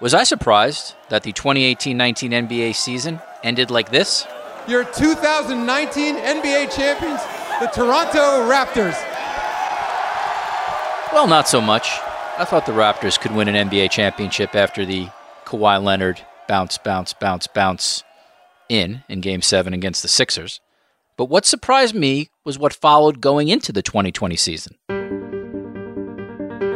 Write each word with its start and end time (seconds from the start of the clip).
Was 0.00 0.14
I 0.14 0.24
surprised 0.24 0.94
that 1.10 1.24
the 1.24 1.32
2018 1.32 1.94
19 1.94 2.30
NBA 2.30 2.74
season 2.74 3.20
ended 3.42 3.70
like 3.70 3.90
this? 3.90 4.26
Your 4.66 4.84
2019 4.84 6.16
NBA 6.16 6.74
champions, 6.74 7.20
the 7.60 7.66
Toronto 7.66 8.48
Raptors. 8.48 8.98
Well, 11.12 11.26
not 11.26 11.48
so 11.48 11.60
much. 11.60 11.90
I 12.38 12.46
thought 12.46 12.64
the 12.64 12.72
Raptors 12.72 13.20
could 13.20 13.32
win 13.32 13.48
an 13.48 13.68
NBA 13.68 13.90
championship 13.90 14.54
after 14.54 14.86
the 14.86 15.08
Kawhi 15.44 15.82
Leonard 15.82 16.22
bounce, 16.48 16.78
bounce, 16.78 17.12
bounce, 17.12 17.46
bounce 17.46 18.02
in 18.70 19.04
in 19.06 19.20
game 19.20 19.42
seven 19.42 19.74
against 19.74 20.00
the 20.00 20.08
Sixers. 20.08 20.60
But 21.18 21.26
what 21.26 21.44
surprised 21.44 21.94
me 21.94 22.30
was 22.42 22.58
what 22.58 22.72
followed 22.72 23.20
going 23.20 23.48
into 23.48 23.70
the 23.70 23.82
2020 23.82 24.34
season. 24.36 24.76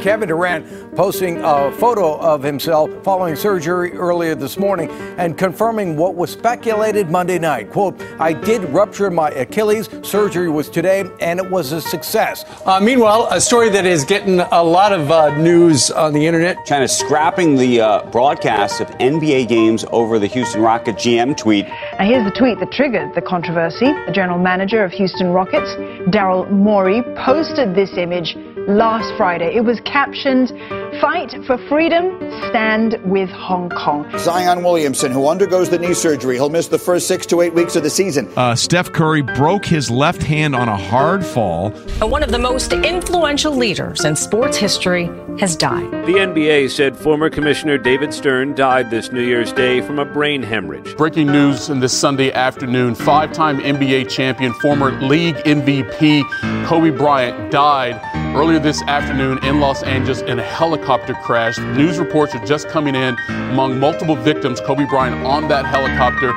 Kevin 0.05 0.29
Durant 0.29 0.95
posting 0.95 1.41
a 1.43 1.73
photo 1.73 2.19
of 2.19 2.43
himself 2.43 2.91
following 3.03 3.35
surgery 3.35 3.93
earlier 3.93 4.35
this 4.35 4.59
morning 4.59 4.91
and 5.17 5.39
confirming 5.39 5.97
what 5.97 6.15
was 6.15 6.31
speculated 6.31 7.11
Monday 7.11 7.39
night. 7.39 7.71
Quote, 7.71 7.99
I 8.21 8.35
did 8.35 8.65
rupture 8.65 9.11
my 9.11 9.31
Achilles. 9.31 9.89
Surgery 10.03 10.51
was 10.51 10.69
today, 10.69 11.05
and 11.21 11.41
it 11.41 11.51
was 11.51 11.73
a 11.73 11.81
success. 11.81 12.45
Uh, 12.67 12.79
meanwhile, 12.81 13.29
a 13.31 13.41
story 13.41 13.71
that 13.71 13.87
is 13.87 14.05
getting 14.05 14.41
a 14.41 14.63
lot 14.63 14.93
of 14.93 15.11
uh, 15.11 15.35
news 15.39 15.91
on 15.91 16.13
the 16.13 16.27
internet. 16.27 16.67
China 16.67 16.87
scrapping 16.87 17.57
the 17.57 17.81
uh, 17.81 18.11
broadcast 18.11 18.83
of 18.83 18.89
NBA 18.99 19.49
games 19.49 19.87
over 19.91 20.19
the 20.19 20.27
Houston 20.27 20.61
Rocket 20.61 20.97
GM 20.97 21.35
tweet. 21.35 21.65
And 21.65 22.07
here's 22.07 22.31
the 22.31 22.39
tweet 22.39 22.59
that 22.61 22.73
triggered 22.73 23.15
the 23.15 23.23
controversy. 23.23 23.87
The 24.05 24.13
general 24.13 24.39
manager 24.39 24.85
of 24.85 24.93
Houston 24.93 25.29
Rockets, 25.29 25.71
Daryl 26.13 26.51
Morey, 26.51 27.01
posted 27.25 27.75
this 27.75 27.97
image 27.97 28.37
last 28.69 29.15
Friday. 29.17 29.55
It 29.55 29.65
was 29.65 29.81
captioned, 29.81 30.53
Fight 31.01 31.35
for 31.47 31.59
Freedom, 31.69 32.19
Stand 32.49 33.01
with 33.05 33.29
Hong 33.31 33.69
Kong. 33.71 34.07
Zion 34.19 34.63
Williamson, 34.63 35.11
who 35.11 35.29
undergoes 35.29 35.69
the 35.69 35.79
knee 35.79 35.95
surgery, 35.95 36.37
he'll 36.37 36.51
miss 36.51 36.69
the 36.69 36.79
first 36.79 37.09
six 37.09 37.27
to 37.27 37.41
eight 37.41 37.53
weeks 37.53 37.75
of 37.75 37.83
the 37.83 37.91
season. 37.91 38.31
Uh, 38.37 38.55
Steph 38.55 38.93
Curry 38.93 39.23
broke 39.23 39.65
his 39.65 39.91
left 39.91 40.23
hand 40.23 40.55
on 40.55 40.69
a 40.69 40.77
hard 40.77 41.27
fall. 41.27 41.71
One 42.01 42.23
of 42.23 42.31
the 42.31 42.39
most 42.39 42.73
influential 42.73 43.57
leaders 43.57 44.05
in 44.05 44.15
sports 44.15 44.57
history 44.57 45.11
has 45.41 45.57
died. 45.57 45.91
The 46.07 46.15
NBA 46.15 46.71
said 46.71 46.97
former 46.97 47.29
Commissioner 47.29 47.77
David 47.77 48.15
Stern 48.15 48.55
died 48.55 48.91
this 48.91 49.11
New 49.11 49.23
Year's 49.23 49.53
Day 49.53 49.81
from 49.81 49.99
a 49.99 50.05
brain 50.05 50.43
hemorrhage. 50.43 50.97
Breaking 50.97 51.27
news 51.27 51.71
in 51.71 51.81
this 51.81 51.93
Sunday 51.93 52.31
afternoon 52.33 52.95
five 52.95 53.33
time 53.33 53.59
NBA 53.59 54.09
champion, 54.11 54.53
former 54.55 54.93
league 55.01 55.37
MVP 55.39 56.23
Kobe 56.67 56.91
Bryant 56.91 57.51
died 57.51 58.01
earlier 58.37 58.59
this 58.59 58.83
afternoon 58.83 59.43
in 59.45 59.61
Los 59.61 59.83
Angeles 59.83 60.21
in 60.23 60.39
a 60.39 60.43
helicopter 60.43 60.84
crash. 60.85 61.59
News 61.59 61.99
reports 61.99 62.35
are 62.35 62.45
just 62.45 62.69
coming 62.69 62.95
in 62.95 63.17
among 63.51 63.81
multiple 63.81 64.17
victims, 64.17 64.61
Kobe 64.61 64.87
Bryant 64.87 65.25
on 65.27 65.49
that 65.49 65.65
helicopter. 65.65 66.33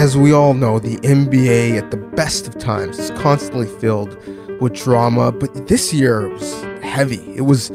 As 0.00 0.16
we 0.16 0.32
all 0.32 0.54
know, 0.54 0.78
the 0.78 0.96
NBA 0.98 1.76
at 1.76 1.90
the 1.90 1.96
best 1.96 2.48
of 2.48 2.58
times 2.58 2.98
is 2.98 3.10
constantly 3.20 3.66
filled 3.66 4.16
with 4.60 4.74
drama, 4.74 5.32
but 5.32 5.68
this 5.68 5.92
year 5.92 6.28
was 6.28 6.62
heavy. 6.82 7.20
It 7.36 7.42
was 7.42 7.70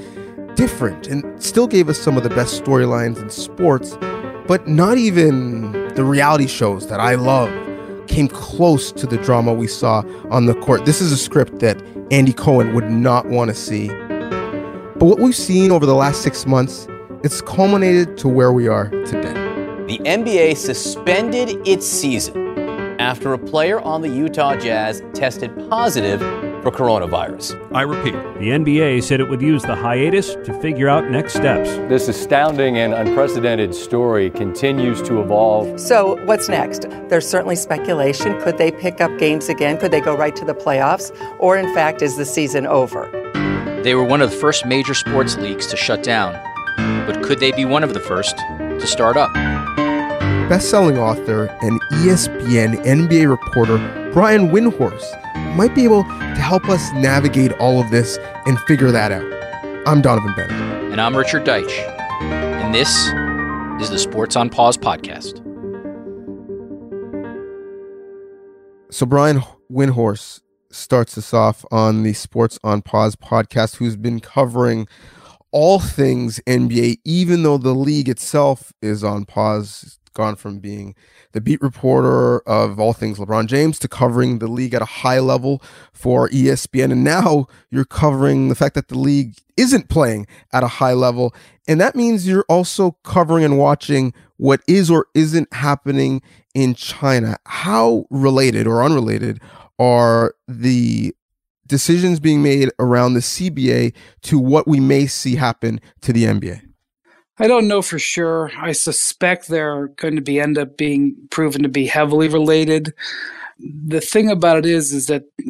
different 0.56 1.08
and 1.08 1.44
still 1.44 1.68
gave 1.68 1.90
us 1.90 2.00
some 2.00 2.18
of 2.18 2.24
the 2.24 2.30
best 2.30 2.64
storylines 2.64 3.22
in 3.22 3.30
sports, 3.30 3.98
but 4.48 4.68
not 4.68 4.98
even 4.98 5.72
the 5.96 6.04
reality 6.04 6.48
shows 6.48 6.88
that 6.88 7.00
I 7.00 7.16
love 7.16 7.50
came 8.08 8.28
close 8.28 8.92
to 8.94 9.06
the 9.06 9.18
drama 9.18 9.54
we 9.54 9.68
saw 9.68 10.04
on 10.30 10.46
the 10.46 10.56
court. 10.56 10.86
This 10.86 11.02
is 11.02 11.12
a 11.12 11.18
script 11.18 11.60
that 11.60 11.82
Andy 12.12 12.34
Cohen 12.34 12.74
would 12.74 12.90
not 12.90 13.28
want 13.28 13.50
to 13.50 13.56
see. 13.56 13.90
But 14.98 15.08
what 15.08 15.20
we've 15.20 15.36
seen 15.36 15.72
over 15.72 15.86
the 15.86 15.94
last 15.94 16.24
six 16.24 16.46
months, 16.46 16.88
it's 17.22 17.42
culminated 17.42 18.18
to 18.20 18.30
where 18.30 18.54
we 18.54 18.70
are 18.70 18.88
today. 18.90 19.34
The 19.88 20.00
NBA 20.06 20.56
suspended 20.56 21.68
its 21.68 21.86
season 21.86 22.98
after 22.98 23.34
a 23.34 23.38
player 23.38 23.82
on 23.82 24.02
the 24.02 24.08
Utah 24.08 24.56
Jazz 24.56 25.04
tested 25.14 25.52
positive 25.70 26.22
for 26.64 26.72
coronavirus. 26.72 27.60
I 27.76 27.82
repeat. 27.82 28.14
The 28.40 28.52
NBA 28.52 29.04
said 29.04 29.20
it 29.20 29.30
would 29.30 29.42
use 29.42 29.64
the 29.64 29.76
hiatus 29.76 30.36
to 30.36 30.62
figure 30.62 30.88
out 30.88 31.12
next 31.12 31.34
steps. 31.34 31.70
This 31.90 32.08
astounding 32.08 32.78
and 32.78 32.94
unprecedented 32.94 33.76
story 33.76 34.30
continues 34.30 35.02
to 35.04 35.20
evolve. 35.20 35.78
So, 35.78 36.24
what's 36.26 36.48
next? 36.48 36.86
There's 37.10 37.28
certainly 37.28 37.58
speculation. 37.58 38.42
Could 38.42 38.58
they 38.58 38.72
pick 38.72 39.02
up 39.02 39.16
games 39.20 39.50
again? 39.50 39.78
Could 39.78 39.92
they 39.92 40.02
go 40.02 40.16
right 40.16 40.36
to 40.38 40.46
the 40.46 40.56
playoffs? 40.56 41.12
Or, 41.38 41.58
in 41.58 41.72
fact, 41.76 42.02
is 42.02 42.16
the 42.16 42.26
season 42.26 42.66
over? 42.66 43.25
They 43.86 43.94
were 43.94 44.04
one 44.04 44.20
of 44.24 44.32
the 44.32 44.38
first 44.38 44.66
major 44.66 44.96
sports 44.96 45.38
leagues 45.38 45.68
to 45.68 45.78
shut 45.78 46.02
down, 46.02 46.34
but 47.06 47.22
could 47.22 47.40
they 47.40 47.52
be 47.52 47.66
one 47.66 47.84
of 47.84 47.94
the 47.94 48.00
first 48.00 48.36
to 48.36 48.88
start 48.88 49.16
up? 49.16 49.32
Best-selling 50.50 50.98
author 50.98 51.56
and 51.62 51.80
ESPN 51.92 52.84
NBA 52.84 53.30
reporter 53.30 53.78
Brian 54.12 54.50
Windhorst 54.50 55.56
might 55.56 55.76
be 55.76 55.84
able 55.84 56.04
to 56.04 56.42
help 56.42 56.68
us 56.68 56.92
navigate 56.94 57.52
all 57.60 57.80
of 57.80 57.92
this 57.92 58.18
and 58.48 58.60
figure 58.62 58.90
that 58.90 59.12
out. 59.12 59.22
I'm 59.88 60.02
Donnovan 60.02 60.36
Bennett. 60.36 60.92
And 60.92 61.00
I'm 61.00 61.16
Richard 61.16 61.44
Deitch. 61.44 61.78
And 62.24 62.74
this 62.74 62.90
is 63.80 63.92
the 63.92 64.00
Sports 64.00 64.36
on 64.36 64.50
Pause 64.50 64.80
podcast. 64.80 65.44
So 68.90 69.06
Brian 69.06 69.44
Windhorst 69.72 70.42
starts 70.76 71.18
us 71.18 71.34
off 71.34 71.66
on 71.72 72.04
the 72.04 72.14
Sports 72.14 72.60
on 72.64 72.82
Pause 72.82 73.16
podcast, 73.16 73.78
who's 73.78 73.96
been 73.96 74.20
covering 74.20 74.88
all 75.52 75.80
things 75.80 76.40
NBA, 76.46 76.98
even 77.06 77.44
though 77.44 77.58
the 77.58 77.74
league 77.74 78.10
itself 78.10 78.74
is 78.82 79.04
on 79.04 79.26
pause. 79.26 80.00
Gone 80.14 80.38
from 80.38 80.60
being 80.60 80.96
the 81.34 81.42
beat 81.42 81.62
reporter 81.62 82.40
of 82.48 82.80
all 82.80 82.94
things 82.94 83.20
LeBron 83.20 83.48
James 83.48 83.78
to 83.80 83.90
covering 83.90 84.40
the 84.40 84.48
league 84.48 84.74
at 84.74 84.82
a 84.82 84.86
high 84.86 85.20
level 85.20 85.62
for 85.92 86.30
ESPN. 86.30 86.94
And 86.94 87.04
now 87.04 87.48
you're 87.70 87.84
covering 87.84 88.48
the 88.48 88.56
fact 88.56 88.76
that 88.76 88.88
the 88.88 88.98
league 88.98 89.36
isn't 89.58 89.90
playing 89.90 90.28
at 90.54 90.64
a 90.64 90.68
high 90.68 90.94
level. 90.94 91.36
And 91.68 91.82
that 91.82 91.98
means 91.98 92.26
you're 92.26 92.46
also 92.48 92.92
covering 93.04 93.44
and 93.44 93.58
watching 93.58 94.14
what 94.38 94.62
is 94.68 94.90
or 94.90 95.08
isn't 95.14 95.54
happening 95.54 96.22
in 96.54 96.76
China. 96.76 97.38
How 97.46 98.06
related 98.10 98.68
or 98.68 98.84
unrelated 98.84 99.42
are 99.80 100.36
the 100.48 101.16
decisions 101.68 102.20
being 102.20 102.44
made 102.44 102.70
around 102.80 103.14
the 103.14 103.20
CBA 103.20 103.94
to 104.24 104.40
what 104.40 104.68
we 104.68 104.80
may 104.80 105.08
see 105.08 105.36
happen 105.36 105.82
to 106.02 106.14
the 106.14 106.26
NBA? 106.26 106.62
I 107.38 107.48
don't 107.48 107.68
know 107.68 107.82
for 107.82 108.00
sure. 108.00 108.52
I 108.58 108.72
suspect 108.72 109.48
they're 109.48 109.88
going 109.88 110.16
to 110.16 110.22
be 110.22 110.40
end 110.40 110.58
up 110.58 110.78
being 110.78 111.16
proven 111.32 111.64
to 111.64 111.70
be 111.70 111.86
heavily 111.86 112.30
related. 112.30 112.94
The 113.60 114.02
thing 114.02 114.30
about 114.30 114.58
it 114.58 114.66
is, 114.66 114.94
is 114.94 115.08
that 115.08 115.24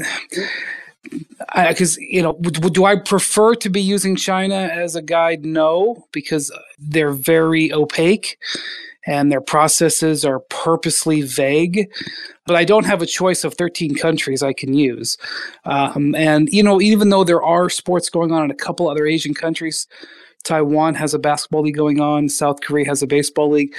because 1.56 1.98
you 1.98 2.24
know, 2.24 2.34
do 2.34 2.86
I 2.86 2.96
prefer 2.96 3.54
to 3.56 3.70
be 3.70 3.82
using 3.82 4.16
China 4.16 4.56
as 4.56 4.96
a 4.96 5.02
guide? 5.02 5.46
No, 5.46 6.08
because 6.12 6.52
they're 6.80 7.12
very 7.12 7.72
opaque 7.72 8.40
and 9.06 9.32
their 9.32 9.42
processes 9.42 10.26
are 10.26 10.40
purposely 10.50 11.22
vague. 11.22 11.90
But 12.46 12.56
I 12.56 12.64
don't 12.64 12.86
have 12.86 13.02
a 13.02 13.08
choice 13.08 13.44
of 13.44 13.56
13 13.56 13.96
countries 13.96 14.44
I 14.44 14.54
can 14.54 14.74
use. 14.74 15.18
Um, 15.66 16.16
and, 16.16 16.48
you 16.52 16.64
know, 16.64 16.82
even 16.82 17.10
though 17.10 17.24
there 17.24 17.44
are 17.44 17.70
sports 17.70 18.10
going 18.10 18.32
on 18.32 18.44
in 18.44 18.52
a 18.52 18.56
couple 18.56 18.90
other 18.90 19.08
Asian 19.08 19.34
countries, 19.34 19.88
Taiwan 20.44 20.94
has 20.96 21.14
a 21.14 21.20
basketball 21.20 21.64
league 21.64 21.76
going 21.76 22.00
on, 22.00 22.30
South 22.30 22.62
Korea 22.62 22.86
has 22.86 23.02
a 23.02 23.08
baseball 23.08 23.50
league. 23.50 23.76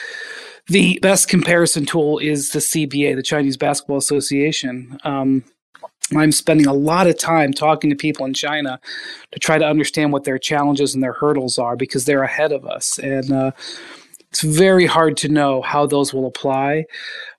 The 0.67 0.99
best 1.01 1.29
comparison 1.29 1.87
tool 1.87 2.19
is 2.19 2.51
the 2.51 2.59
CBA, 2.59 3.15
the 3.15 3.23
Chinese 3.23 3.57
Basketball 3.57 3.99
Association. 3.99 4.99
Um, 5.05 5.45
I'm 6.15 6.33
spending 6.33 6.67
a 6.67 6.73
lot 6.73 7.07
of 7.07 7.19
time 7.19 7.53
talking 7.53 7.91
to 7.91 7.97
people 7.97 8.27
in 8.27 8.35
China 8.35 8.81
to 9.33 9.39
try 9.41 9.59
to 9.59 9.65
understand 9.65 10.13
what 10.13 10.25
their 10.25 10.39
challenges 10.39 10.95
and 10.95 11.03
their 11.03 11.13
hurdles 11.13 11.59
are 11.59 11.77
because 11.77 12.05
they're 12.05 12.23
ahead 12.23 12.53
of 12.53 12.65
us. 12.67 12.99
And 12.99 13.33
uh, 13.33 13.51
it's 14.37 14.59
very 14.59 14.85
hard 14.85 15.17
to 15.19 15.31
know 15.31 15.63
how 15.63 15.87
those 15.87 16.13
will 16.13 16.27
apply, 16.27 16.85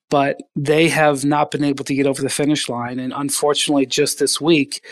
but 0.09 0.39
they 0.55 0.89
have 0.89 1.23
not 1.23 1.51
been 1.51 1.63
able 1.63 1.85
to 1.85 1.93
get 1.93 2.07
over 2.07 2.23
the 2.23 2.29
finish 2.29 2.67
line. 2.69 2.97
And 2.97 3.13
unfortunately, 3.15 3.85
just 3.85 4.17
this 4.17 4.41
week, 4.41 4.83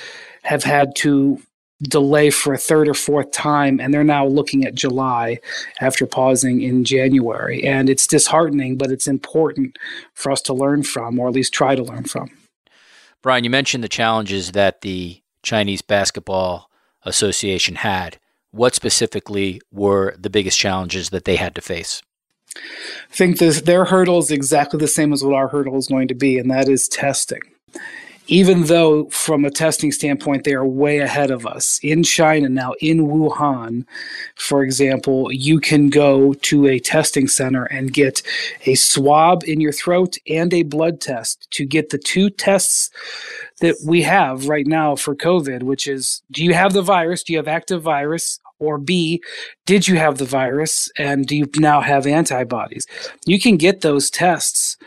have 0.44 0.64
had 0.64 0.96
to 0.98 1.42
delay 1.82 2.30
for 2.30 2.54
a 2.54 2.60
third 2.60 2.88
or 2.88 2.94
fourth 2.94 3.32
time 3.32 3.80
and 3.80 3.92
they're 3.92 4.04
now 4.04 4.26
looking 4.26 4.66
at 4.66 4.76
July 4.76 5.40
after 5.82 6.06
pausing 6.06 6.62
in 6.62 6.86
January 6.86 7.66
and 7.66 7.90
it's 7.90 8.08
disheartening 8.08 8.78
but 8.78 8.92
it's 8.92 9.10
important 9.10 9.78
for 10.14 10.32
us 10.32 10.42
to 10.42 10.54
learn 10.54 10.84
from 10.84 11.20
or 11.20 11.28
at 11.28 11.34
least 11.34 11.54
try 11.54 11.76
to 11.76 11.84
learn 11.84 12.06
from. 12.06 12.30
Brian, 13.22 13.44
you 13.44 13.50
mentioned 13.50 13.84
the 13.84 13.90
challenges 13.90 14.54
that 14.54 14.82
the 14.82 15.22
Chinese 15.44 15.82
Basketball 15.82 16.72
Association 17.04 17.76
had. 17.76 18.20
What 18.56 18.74
specifically 18.76 19.62
were 19.72 20.16
the 20.18 20.30
biggest 20.30 20.58
challenges 20.58 21.10
that 21.12 21.26
they 21.26 21.36
had 21.36 21.56
to 21.56 21.62
face? 21.62 22.02
I 23.12 23.16
think 23.16 23.40
this, 23.40 23.62
their 23.62 23.86
hurdle 23.86 24.20
is 24.20 24.32
exactly 24.32 24.80
the 24.80 24.88
same 24.88 25.12
as 25.14 25.24
what 25.24 25.34
our 25.36 25.50
hurdle 25.50 25.78
is 25.78 25.90
going 25.90 26.08
to 26.08 26.16
be, 26.16 26.40
and 26.40 26.50
that 26.52 26.70
is 26.70 26.88
testing. 26.88 27.42
even 28.28 28.64
though 28.64 29.06
from 29.10 29.46
a 29.46 29.52
testing 29.52 29.92
standpoint 29.92 30.44
they 30.44 30.54
are 30.54 30.66
way 30.66 31.00
ahead 31.00 31.32
of 31.32 31.46
us 31.46 31.80
in 31.84 32.04
china 32.04 32.50
now 32.50 32.74
in 32.82 33.08
wuhan 33.08 33.86
for 34.36 34.64
example 34.64 35.32
you 35.32 35.60
can 35.60 35.90
go 35.90 36.34
to 36.36 36.68
a 36.68 36.80
testing 36.80 37.28
center 37.28 37.66
and 37.66 37.94
get 37.94 38.22
a 38.66 38.76
swab 38.76 39.44
in 39.46 39.62
your 39.62 39.72
throat 39.72 40.18
and 40.30 40.54
a 40.54 40.64
blood 40.64 41.00
test 41.02 41.48
to 41.52 41.66
get 41.66 41.90
the 41.90 41.98
two 41.98 42.30
tests 42.30 42.90
that 43.62 43.76
we 43.86 44.02
have 44.02 44.48
right 44.48 44.68
now 44.68 44.96
for 44.96 45.16
covid 45.16 45.64
which 45.64 45.88
is 45.88 46.24
do 46.32 46.44
you 46.44 46.54
have 46.54 46.74
the 46.74 46.82
virus 46.82 47.24
do 47.24 47.34
you 47.34 47.40
have 47.40 47.48
active 47.48 47.82
virus 47.82 48.40
or 48.60 48.78
B, 48.78 49.22
did 49.66 49.88
you 49.88 49.98
have 49.98 50.18
the 50.18 50.26
virus 50.26 50.90
and 50.98 51.26
do 51.26 51.36
you 51.36 51.50
now 51.58 51.82
have 51.82 52.08
antibodies? 52.08 52.88
You 53.26 53.40
can 53.40 53.58
get 53.58 53.82
those 53.82 54.10
tests 54.10 54.78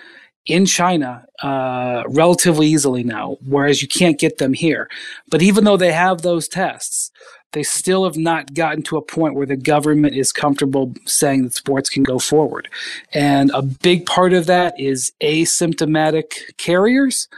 in 0.46 0.64
China 0.64 1.26
uh, 1.42 2.02
relatively 2.08 2.66
easily 2.66 3.04
now, 3.04 3.36
whereas 3.46 3.82
you 3.82 3.88
can't 3.88 4.18
get 4.18 4.38
them 4.38 4.54
here. 4.54 4.88
But 5.30 5.42
even 5.42 5.64
though 5.64 5.76
they 5.76 5.92
have 5.92 6.22
those 6.22 6.48
tests, 6.48 7.10
they 7.52 7.62
still 7.62 8.04
have 8.04 8.16
not 8.16 8.54
gotten 8.54 8.82
to 8.84 8.96
a 8.96 9.02
point 9.02 9.34
where 9.34 9.46
the 9.46 9.56
government 9.56 10.14
is 10.14 10.32
comfortable 10.32 10.94
saying 11.06 11.44
that 11.44 11.54
sports 11.54 11.88
can 11.88 12.02
go 12.02 12.18
forward. 12.18 12.68
And 13.12 13.50
a 13.54 13.62
big 13.62 14.06
part 14.06 14.32
of 14.32 14.46
that 14.46 14.78
is 14.78 15.12
asymptomatic 15.22 16.56
carriers. 16.58 17.28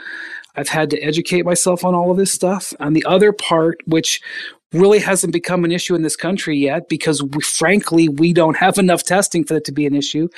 I've 0.57 0.69
had 0.69 0.91
to 0.91 1.01
educate 1.01 1.45
myself 1.45 1.85
on 1.85 1.95
all 1.95 2.11
of 2.11 2.17
this 2.17 2.33
stuff. 2.33 2.73
And 2.81 2.95
the 2.95 3.05
other 3.05 3.33
part, 3.33 3.79
which 3.87 4.21
really 4.73 5.01
hasn't 5.01 5.33
become 5.33 5.65
an 5.65 5.73
issue 5.73 5.95
in 5.95 6.03
this 6.03 6.17
country 6.17 6.57
yet 6.57 6.89
because 6.89 7.23
we, 7.23 7.43
frankly 7.43 8.09
we 8.09 8.33
don't 8.33 8.57
have 8.57 8.79
enough 8.79 9.03
testing 9.03 9.45
for 9.45 9.55
it 9.57 9.65
to 9.65 9.73
be 9.73 9.87
an 9.87 9.95
issue 9.95 10.29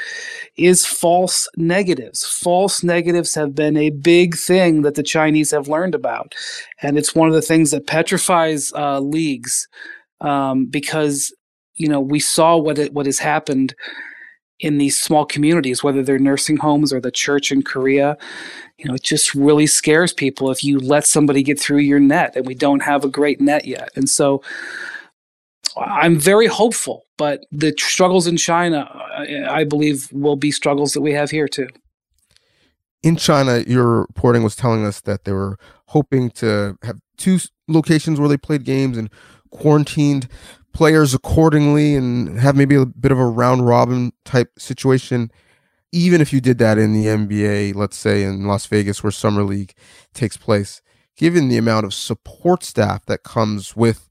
is 0.57 0.87
false 0.87 1.49
negatives. 1.57 2.25
False 2.25 2.83
negatives 2.83 3.35
have 3.35 3.55
been 3.55 3.77
a 3.77 3.91
big 3.91 4.37
thing 4.37 4.83
that 4.83 4.95
the 4.95 5.03
chinese 5.03 5.51
have 5.51 5.69
learned 5.69 5.95
about. 5.95 6.35
And 6.81 6.97
it's 6.97 7.15
one 7.15 7.29
of 7.29 7.35
the 7.35 7.43
things 7.43 7.71
that 7.71 7.87
petrifies 7.87 8.73
uh, 8.73 9.01
leagues 9.01 9.69
um, 10.21 10.67
because 10.67 11.35
you 11.77 11.89
know 11.89 12.01
we 12.01 12.21
saw 12.21 12.57
what 12.57 12.79
it, 12.79 12.93
what 12.93 13.07
has 13.07 13.19
happened 13.19 13.75
in 14.63 14.79
these 14.79 14.99
small 14.99 15.27
communities, 15.27 15.83
whether 15.83 16.03
they're 16.03 16.19
nursing 16.19 16.57
homes 16.57 16.93
or 16.93 17.01
the 17.01 17.11
church 17.11 17.51
in 17.53 17.63
Korea. 17.63 18.17
You 18.79 18.87
know, 18.87 18.95
it 18.95 19.03
just 19.03 19.35
really 19.35 19.67
scares 19.67 20.13
people 20.13 20.51
if 20.51 20.65
you 20.65 20.79
let 20.79 21.05
somebody 21.05 21.43
get 21.43 21.61
through 21.61 21.79
your 21.79 22.01
net, 22.01 22.37
and 22.37 22.47
we 22.47 22.55
don't 22.55 22.83
have 22.83 23.05
a 23.05 23.09
great 23.09 23.41
net 23.41 23.67
yet. 23.67 23.91
And 23.97 24.09
so 24.09 24.43
I'm 25.77 26.19
very 26.19 26.47
hopeful, 26.47 27.05
but 27.19 27.45
the 27.51 27.75
struggles 27.77 28.27
in 28.27 28.37
China, 28.37 28.89
I 29.51 29.65
believe, 29.65 30.09
will 30.13 30.37
be 30.37 30.53
struggles 30.53 30.93
that 30.93 31.01
we 31.01 31.13
have 31.13 31.31
here 31.31 31.49
too. 31.49 31.69
In 33.03 33.17
China, 33.17 33.65
your 33.67 34.03
reporting 34.03 34.45
was 34.45 34.55
telling 34.55 34.87
us 34.87 35.01
that 35.01 35.25
they 35.25 35.33
were 35.33 35.59
hoping 35.87 36.31
to 36.31 36.79
have 36.83 37.01
two 37.17 37.41
locations 37.67 38.21
where 38.21 38.29
they 38.29 38.37
played 38.37 38.65
games 38.65 38.97
and 38.97 39.11
quarantined 39.51 40.29
players 40.73 41.15
accordingly 41.15 41.95
and 41.95 42.39
have 42.39 42.57
maybe 42.57 42.75
a 42.75 42.87
bit 42.87 43.13
of 43.13 43.19
a 43.19 43.27
round 43.27 43.67
robin 43.67 44.13
type 44.25 44.59
situation. 44.59 45.31
Even 45.95 46.23
if 46.23 46.33
you 46.33 46.41
did 46.41 46.59
that 46.59 46.79
in 46.79 46.93
the 46.93 47.07
NBA 47.07 47.75
let's 47.75 47.97
say 47.97 48.23
in 48.23 48.47
Las 48.47 48.67
Vegas 48.67 49.03
where 49.03 49.11
summer 49.11 49.43
league 49.43 49.75
takes 50.15 50.37
place 50.37 50.83
given 51.17 51.49
the 51.49 51.59
amount 51.59 51.85
of 51.85 51.93
support 51.93 52.65
staff 52.65 53.05
that 53.07 53.23
comes 53.23 53.77
with 53.77 54.09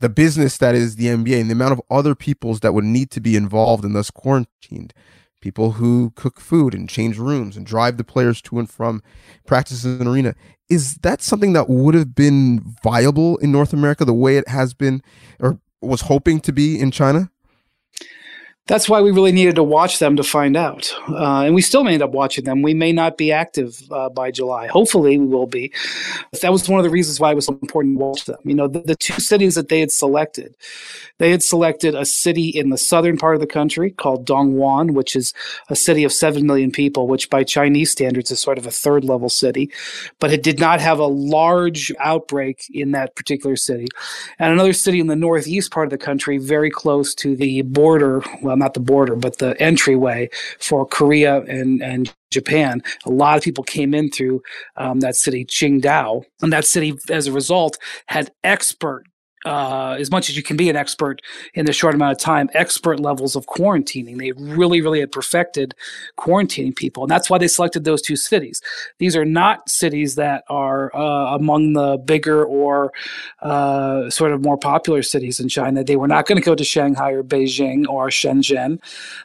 the 0.00 0.08
business 0.08 0.56
that 0.58 0.74
is 0.74 0.96
the 0.96 1.06
NBA 1.06 1.40
and 1.40 1.50
the 1.50 1.54
amount 1.54 1.72
of 1.72 1.82
other 1.90 2.14
peoples 2.14 2.60
that 2.60 2.72
would 2.72 2.84
need 2.84 3.10
to 3.10 3.20
be 3.20 3.36
involved 3.36 3.84
and 3.84 3.94
thus 3.94 4.10
quarantined 4.10 4.94
people 5.40 5.72
who 5.72 6.12
cook 6.16 6.40
food 6.40 6.74
and 6.74 6.88
change 6.88 7.18
rooms 7.18 7.56
and 7.56 7.66
drive 7.66 7.96
the 7.96 8.04
players 8.04 8.42
to 8.42 8.58
and 8.58 8.68
from 8.68 9.02
practices 9.46 10.00
in 10.00 10.06
arena 10.06 10.34
is 10.68 10.96
that 10.96 11.22
something 11.22 11.52
that 11.52 11.68
would 11.68 11.94
have 11.94 12.14
been 12.14 12.74
viable 12.82 13.36
in 13.38 13.52
North 13.52 13.72
America 13.72 14.04
the 14.04 14.12
way 14.12 14.36
it 14.36 14.48
has 14.48 14.74
been 14.74 15.02
or 15.38 15.60
was 15.80 16.02
hoping 16.02 16.40
to 16.40 16.52
be 16.52 16.78
in 16.78 16.90
China? 16.90 17.30
That's 18.68 18.86
why 18.86 19.00
we 19.00 19.10
really 19.10 19.32
needed 19.32 19.54
to 19.54 19.62
watch 19.62 19.98
them 19.98 20.14
to 20.16 20.22
find 20.22 20.54
out. 20.54 20.92
Uh, 21.08 21.44
and 21.44 21.54
we 21.54 21.62
still 21.62 21.84
may 21.84 21.94
end 21.94 22.02
up 22.02 22.10
watching 22.10 22.44
them. 22.44 22.60
We 22.60 22.74
may 22.74 22.92
not 22.92 23.16
be 23.16 23.32
active 23.32 23.82
uh, 23.90 24.10
by 24.10 24.30
July. 24.30 24.66
Hopefully, 24.66 25.16
we 25.16 25.24
will 25.24 25.46
be. 25.46 25.72
That 26.42 26.52
was 26.52 26.68
one 26.68 26.78
of 26.78 26.84
the 26.84 26.90
reasons 26.90 27.18
why 27.18 27.32
it 27.32 27.34
was 27.34 27.46
so 27.46 27.58
important 27.62 27.98
to 27.98 28.04
watch 28.04 28.26
them. 28.26 28.36
You 28.44 28.54
know, 28.54 28.68
the, 28.68 28.80
the 28.80 28.94
two 28.94 29.20
cities 29.20 29.54
that 29.54 29.70
they 29.70 29.80
had 29.80 29.90
selected, 29.90 30.54
they 31.16 31.30
had 31.30 31.42
selected 31.42 31.94
a 31.94 32.04
city 32.04 32.50
in 32.50 32.68
the 32.68 32.76
southern 32.76 33.16
part 33.16 33.34
of 33.34 33.40
the 33.40 33.46
country 33.46 33.90
called 33.90 34.26
Dongguan, 34.26 34.90
which 34.90 35.16
is 35.16 35.32
a 35.70 35.76
city 35.76 36.04
of 36.04 36.12
7 36.12 36.46
million 36.46 36.70
people, 36.70 37.08
which 37.08 37.30
by 37.30 37.44
Chinese 37.44 37.90
standards 37.90 38.30
is 38.30 38.38
sort 38.38 38.58
of 38.58 38.66
a 38.66 38.70
third 38.70 39.02
level 39.02 39.30
city. 39.30 39.70
But 40.18 40.30
it 40.30 40.42
did 40.42 40.60
not 40.60 40.80
have 40.80 40.98
a 40.98 41.06
large 41.06 41.90
outbreak 42.00 42.66
in 42.74 42.92
that 42.92 43.16
particular 43.16 43.56
city. 43.56 43.86
And 44.38 44.52
another 44.52 44.74
city 44.74 45.00
in 45.00 45.06
the 45.06 45.16
northeast 45.16 45.70
part 45.70 45.86
of 45.86 45.90
the 45.90 45.96
country, 45.96 46.36
very 46.36 46.70
close 46.70 47.14
to 47.14 47.34
the 47.34 47.62
border. 47.62 48.22
Well, 48.42 48.57
not 48.58 48.74
the 48.74 48.80
border, 48.80 49.16
but 49.16 49.38
the 49.38 49.60
entryway 49.60 50.28
for 50.60 50.86
Korea 50.86 51.42
and, 51.42 51.82
and 51.82 52.12
Japan. 52.30 52.82
A 53.06 53.10
lot 53.10 53.36
of 53.36 53.42
people 53.42 53.64
came 53.64 53.94
in 53.94 54.10
through 54.10 54.42
um, 54.76 55.00
that 55.00 55.16
city, 55.16 55.44
Qingdao. 55.44 56.24
And 56.42 56.52
that 56.52 56.64
city, 56.64 56.96
as 57.10 57.26
a 57.26 57.32
result, 57.32 57.78
had 58.06 58.30
expert 58.44 59.04
uh, 59.48 59.96
as 59.98 60.10
much 60.10 60.28
as 60.28 60.36
you 60.36 60.42
can 60.42 60.58
be 60.58 60.68
an 60.68 60.76
expert 60.76 61.22
in 61.54 61.64
the 61.64 61.72
short 61.72 61.94
amount 61.94 62.12
of 62.12 62.18
time, 62.18 62.50
expert 62.52 63.00
levels 63.00 63.34
of 63.34 63.46
quarantining. 63.46 64.18
They 64.18 64.32
really, 64.32 64.82
really 64.82 65.00
had 65.00 65.10
perfected 65.10 65.74
quarantining 66.18 66.76
people. 66.76 67.04
And 67.04 67.10
that's 67.10 67.30
why 67.30 67.38
they 67.38 67.48
selected 67.48 67.84
those 67.84 68.02
two 68.02 68.14
cities. 68.14 68.60
These 68.98 69.16
are 69.16 69.24
not 69.24 69.68
cities 69.70 70.16
that 70.16 70.44
are 70.50 70.94
uh, 70.94 71.34
among 71.34 71.72
the 71.72 71.96
bigger 71.96 72.44
or 72.44 72.92
uh, 73.40 74.10
sort 74.10 74.32
of 74.32 74.42
more 74.42 74.58
popular 74.58 75.02
cities 75.02 75.40
in 75.40 75.48
China. 75.48 75.82
They 75.82 75.96
were 75.96 76.08
not 76.08 76.26
going 76.26 76.40
to 76.40 76.44
go 76.44 76.54
to 76.54 76.64
Shanghai 76.64 77.12
or 77.12 77.22
Beijing 77.22 77.88
or 77.88 78.08
Shenzhen. 78.08 78.80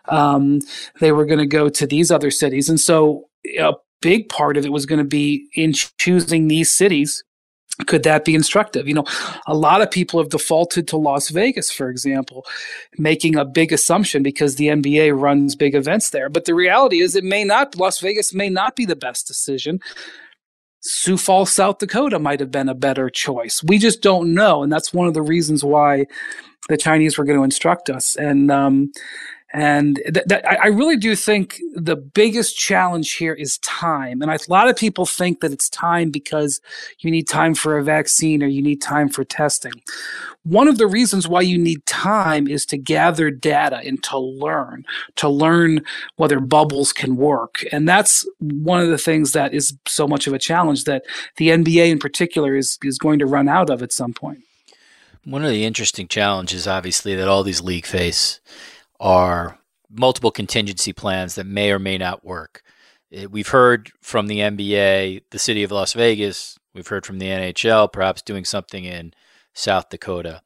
Um, 0.06 0.62
they 1.02 1.12
were 1.12 1.25
going 1.25 1.40
to 1.40 1.46
go 1.46 1.68
to 1.68 1.86
these 1.86 2.12
other 2.12 2.31
cities. 2.31 2.70
And 2.70 2.80
so 2.80 3.28
a 3.60 3.74
big 4.02 4.30
part 4.30 4.56
of 4.56 4.66
it 4.66 4.72
was 4.72 4.86
going 4.86 5.00
to 5.00 5.06
be 5.06 5.50
in 5.54 5.74
choosing 5.74 6.48
these 6.48 6.72
cities 6.72 7.25
could 7.88 8.04
that 8.04 8.24
be 8.24 8.36
instructive? 8.36 8.88
You 8.88 8.94
know, 8.94 9.06
a 9.48 9.56
lot 9.56 9.81
of 9.81 9.90
people 9.90 10.20
have 10.20 10.30
defaulted 10.30 10.88
to 10.90 10.98
Las 10.98 11.30
Vegas, 11.30 11.72
for 11.72 11.90
example, 11.90 12.46
making 12.98 13.36
a 13.36 13.46
big 13.46 13.74
assumption 13.74 14.22
because 14.22 14.56
the 14.56 14.68
NBA 14.68 15.20
runs 15.20 15.56
big 15.56 15.74
events 15.74 16.12
there. 16.12 16.30
But 16.30 16.46
the 16.46 16.54
reality 16.54 17.02
is, 17.02 17.16
it 17.16 17.24
may 17.24 17.44
not, 17.44 17.75
Las 17.75 18.00
Vegas 18.00 18.34
may 18.34 18.50
not 18.50 18.75
be 18.75 18.86
the 18.86 18.96
best 18.96 19.28
decision. 19.28 19.80
Sioux 20.81 21.18
Falls, 21.18 21.52
South 21.52 21.80
Dakota 21.80 22.20
might 22.20 22.40
have 22.40 22.52
been 22.52 22.70
a 22.70 22.75
better 22.75 23.10
choice. 23.10 23.64
We 23.64 23.80
just 23.80 24.02
don't 24.02 24.34
know. 24.34 24.62
And 24.62 24.72
that's 24.72 24.94
one 24.94 25.08
of 25.08 25.14
the 25.14 25.22
reasons 25.22 25.64
why 25.64 26.06
the 26.70 26.78
Chinese 26.78 27.18
were 27.18 27.24
going 27.24 27.38
to 27.38 27.44
instruct 27.44 27.90
us. 27.90 28.15
And, 28.15 28.51
um, 28.51 28.92
and 29.53 29.98
th- 30.12 30.25
th- 30.27 30.43
I 30.43 30.67
really 30.67 30.98
do 30.98 31.15
think 31.15 31.62
the 31.75 31.95
biggest 31.95 32.57
challenge 32.57 33.13
here 33.13 33.33
is 33.33 33.60
time. 33.60 34.24
And 34.24 34.31
a 34.31 34.39
lot 34.48 34.67
of 34.67 34.75
people 34.75 35.05
think 35.05 35.41
that 35.41 35.51
it's 35.51 35.69
time 35.69 36.10
because 36.10 36.60
you 37.00 37.12
need 37.12 37.27
time 37.27 37.53
for 37.53 37.77
a 37.77 37.83
vaccine 37.83 38.41
or 38.41 38.48
you 38.48 38.63
need 38.63 38.81
time 38.81 39.10
for 39.10 39.24
testing. 39.24 39.74
One 40.41 40.67
of 40.67 40.79
the 40.79 40.88
reasons 40.88 41.27
why 41.27 41.41
you 41.41 41.60
need 41.60 41.86
time 41.86 42.48
is 42.48 42.65
to 42.65 42.77
gather 42.77 43.29
data 43.29 43.77
and 43.77 44.01
to 44.05 44.17
learn, 44.17 44.86
to 45.17 45.29
learn 45.29 45.83
whether 46.15 46.39
bubbles 46.39 46.91
can 46.91 47.15
work. 47.15 47.63
And 47.72 47.88
that's 47.88 48.27
one 48.39 48.81
of 48.81 48.89
the 48.89 48.98
things 48.98 49.33
that 49.33 49.53
is 49.53 49.77
so 49.88 50.07
much 50.07 50.25
of 50.25 50.33
a 50.33 50.39
challenge 50.39 50.86
that 50.86 51.03
the 51.38 51.50
NBA 51.50 51.91
in 51.91 52.00
particular 52.00 52.55
is, 52.55 52.79
is 52.83 52.98
going 52.98 53.19
to 53.19 53.27
run 53.27 53.48
out 53.48 53.69
of 53.69 53.83
at 53.83 53.91
some 53.91 54.13
point. 54.13 54.39
One 55.25 55.45
of 55.45 55.51
the 55.51 55.63
interesting 55.63 56.07
challenges, 56.07 56.67
obviously, 56.67 57.15
that 57.15 57.29
all 57.29 57.43
these 57.43 57.62
league 57.62 57.86
face 57.86 58.41
are 59.03 59.60
multiple 59.91 60.31
contingency 60.31 60.93
plans 60.93 61.36
that 61.36 61.45
may 61.45 61.72
or 61.72 61.77
may 61.77 61.98
not 61.98 62.24
work. 62.24 62.63
We've 63.29 63.50
heard 63.50 63.91
from 64.01 64.27
the 64.27 64.39
NBA, 64.39 65.24
the 65.29 65.39
city 65.39 65.62
of 65.62 65.72
Las 65.72 65.91
Vegas, 65.91 66.57
we've 66.74 66.88
heard 66.88 67.05
from 67.05 67.19
the 67.19 67.27
NHL, 67.27 67.91
perhaps 67.91 68.22
doing 68.22 68.45
something 68.45 68.86
in 68.86 69.13
South 69.53 69.89
Dakota. 69.89 70.41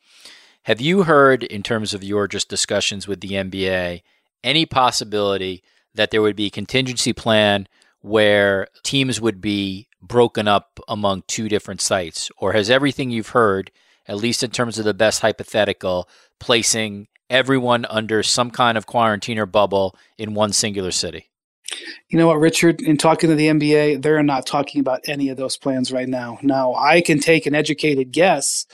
Have 0.64 0.82
you 0.82 1.04
heard, 1.04 1.44
in 1.44 1.62
terms 1.62 1.94
of 1.94 2.04
your 2.04 2.28
just 2.28 2.50
discussions 2.50 3.08
with 3.08 3.22
the 3.22 3.30
NBA, 3.30 4.02
any 4.44 4.66
possibility 4.66 5.64
that 5.94 6.10
there 6.10 6.24
would 6.24 6.36
be 6.36 6.48
a 6.48 6.50
contingency 6.50 7.14
plan 7.14 7.68
where 8.02 8.68
teams 8.84 9.22
would 9.22 9.40
be 9.40 9.88
broken 10.02 10.48
up 10.48 10.80
among 10.88 11.24
two 11.28 11.48
different 11.48 11.80
sites? 11.80 12.32
Or 12.38 12.54
has 12.54 12.72
everything 12.72 13.12
you've 13.12 13.30
heard, 13.30 13.70
at 14.08 14.18
least 14.18 14.42
in 14.42 14.50
terms 14.50 14.80
of 14.80 14.84
the 14.84 14.96
best 14.96 15.22
hypothetical, 15.22 16.10
placing 16.40 17.08
everyone 17.30 17.86
under 17.90 18.24
some 18.24 18.52
kind 18.52 18.78
of 18.78 18.86
quarantine 18.86 19.40
or 19.40 19.46
bubble 19.46 19.96
in 20.18 20.34
one 20.34 20.54
singular 20.54 20.92
city? 20.92 21.30
You 22.10 22.18
know 22.18 22.28
what, 22.28 22.40
Richard? 22.40 22.82
In 22.82 22.98
talking 22.98 23.30
to 23.30 23.36
the 23.36 23.48
NBA, 23.48 24.02
they're 24.02 24.24
not 24.24 24.46
talking 24.46 24.80
about 24.80 25.02
any 25.08 25.30
of 25.30 25.38
those 25.38 25.58
plans 25.58 25.92
right 25.92 26.08
now. 26.08 26.40
Now, 26.42 26.74
I 26.76 27.02
can 27.02 27.20
take 27.20 27.46
an 27.46 27.56
educated 27.56 28.12
guess 28.12 28.66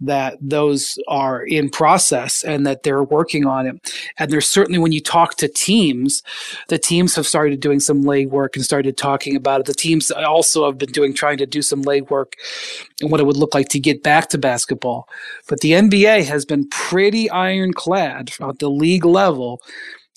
that 0.00 0.38
those 0.40 0.98
are 1.08 1.42
in 1.42 1.68
process 1.68 2.44
and 2.44 2.66
that 2.66 2.82
they're 2.84 3.02
working 3.02 3.46
on 3.46 3.66
it. 3.66 3.94
And 4.18 4.30
there's 4.30 4.48
certainly 4.48 4.78
when 4.78 4.92
you 4.92 5.00
talk 5.00 5.36
to 5.36 5.48
teams, 5.48 6.22
the 6.68 6.78
teams 6.78 7.16
have 7.16 7.26
started 7.26 7.60
doing 7.60 7.80
some 7.80 8.04
legwork 8.04 8.54
and 8.54 8.64
started 8.64 8.96
talking 8.96 9.34
about 9.34 9.60
it. 9.60 9.66
The 9.66 9.74
teams 9.74 10.10
also 10.10 10.66
have 10.66 10.78
been 10.78 10.92
doing 10.92 11.14
trying 11.14 11.38
to 11.38 11.46
do 11.46 11.62
some 11.62 11.82
legwork 11.82 12.34
and 13.00 13.10
what 13.10 13.20
it 13.20 13.26
would 13.26 13.36
look 13.36 13.54
like 13.54 13.68
to 13.70 13.80
get 13.80 14.02
back 14.02 14.28
to 14.30 14.38
basketball. 14.38 15.08
But 15.48 15.60
the 15.60 15.72
NBA 15.72 16.26
has 16.26 16.44
been 16.44 16.68
pretty 16.68 17.28
ironclad 17.30 18.32
at 18.40 18.58
the 18.60 18.70
league 18.70 19.04
level 19.04 19.60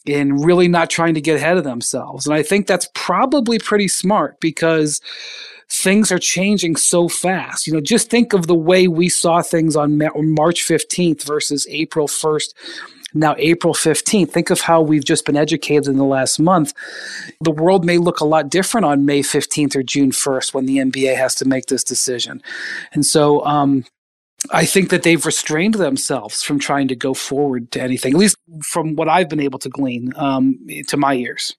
in 0.06 0.36
really 0.38 0.68
not 0.68 0.90
trying 0.90 1.14
to 1.14 1.22
get 1.22 1.38
ahead 1.38 1.58
of 1.58 1.64
themselves. 1.64 2.26
And 2.26 2.36
I 2.36 2.44
think 2.44 2.68
that's 2.68 2.90
probably 2.94 3.60
pretty 3.60 3.88
smart 3.88 4.40
because 4.40 5.00
things 5.72 6.12
are 6.12 6.20
changing 6.20 6.76
so 6.76 7.08
fast. 7.08 7.66
You 7.66 7.74
know, 7.74 7.82
just 7.82 8.10
think 8.10 8.34
of 8.34 8.48
the 8.48 8.56
way 8.56 8.88
we 8.88 9.08
saw 9.08 9.42
things 9.42 9.76
on 9.76 9.98
March 9.98 10.68
15th 10.68 11.24
versus 11.24 11.66
April 11.70 12.08
1st. 12.08 12.54
Now, 13.14 13.36
April 13.38 13.74
15th, 13.74 14.32
think 14.32 14.50
of 14.50 14.62
how 14.62 14.82
we've 14.82 15.04
just 15.04 15.26
been 15.26 15.38
educated 15.38 15.88
in 15.88 15.98
the 15.98 16.06
last 16.06 16.40
month. 16.40 16.74
The 17.42 17.52
world 17.52 17.86
may 17.86 17.98
look 17.98 18.20
a 18.20 18.26
lot 18.26 18.50
different 18.50 18.86
on 18.86 19.06
May 19.06 19.22
15th 19.22 19.76
or 19.76 19.84
June 19.84 20.12
1st 20.12 20.54
when 20.54 20.66
the 20.66 20.78
NBA 20.78 21.16
has 21.16 21.36
to 21.36 21.46
make 21.46 21.68
this 21.68 21.84
decision. 21.84 22.42
And 22.94 23.06
so, 23.06 23.44
um, 23.46 23.86
I 24.50 24.66
think 24.66 24.90
that 24.90 25.04
they've 25.04 25.24
restrained 25.24 25.76
themselves 25.76 26.42
from 26.42 26.58
trying 26.58 26.88
to 26.88 26.96
go 26.96 27.14
forward 27.14 27.72
to 27.74 27.82
anything, 27.82 28.14
at 28.14 28.20
least 28.20 28.38
from 28.64 28.96
what 28.96 29.08
I've 29.08 29.30
been 29.30 29.40
able 29.40 29.60
to 29.60 29.70
glean 29.70 30.14
um, 30.16 30.58
to 30.88 30.98
my 30.98 31.14
ears. 31.14 31.56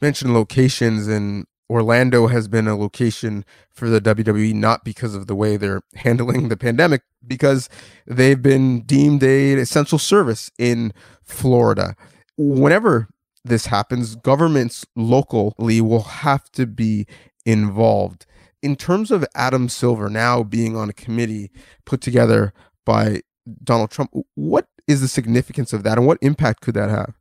You 0.00 0.06
mentioned 0.06 0.32
locations, 0.32 1.08
and 1.08 1.44
Orlando 1.70 2.26
has 2.26 2.48
been 2.48 2.68
a 2.68 2.76
location 2.76 3.44
for 3.70 3.88
the 3.88 4.00
WWE 4.00 4.54
not 4.54 4.84
because 4.84 5.14
of 5.14 5.26
the 5.26 5.34
way 5.34 5.56
they're 5.56 5.82
handling 5.94 6.48
the 6.48 6.56
pandemic, 6.56 7.02
because 7.26 7.68
they've 8.06 8.42
been 8.42 8.82
deemed 8.82 9.22
a 9.22 9.54
essential 9.54 9.98
service 9.98 10.50
in 10.58 10.92
Florida. 11.22 11.96
Whenever 12.36 13.08
this 13.44 13.66
happens, 13.66 14.16
governments 14.16 14.84
locally 14.96 15.80
will 15.80 16.02
have 16.02 16.50
to 16.52 16.66
be 16.66 17.06
involved 17.46 18.26
in 18.64 18.76
terms 18.76 19.10
of 19.10 19.26
Adam 19.34 19.68
Silver 19.68 20.08
now 20.08 20.42
being 20.42 20.74
on 20.74 20.88
a 20.88 20.94
committee 20.94 21.50
put 21.84 22.00
together 22.00 22.54
by 22.86 23.20
Donald 23.62 23.90
Trump, 23.90 24.10
what 24.36 24.66
is 24.88 25.02
the 25.02 25.08
significance 25.08 25.74
of 25.74 25.82
that 25.82 25.98
and 25.98 26.06
what 26.06 26.16
impact 26.22 26.62
could 26.62 26.72
that 26.74 26.88
have? 26.88 27.14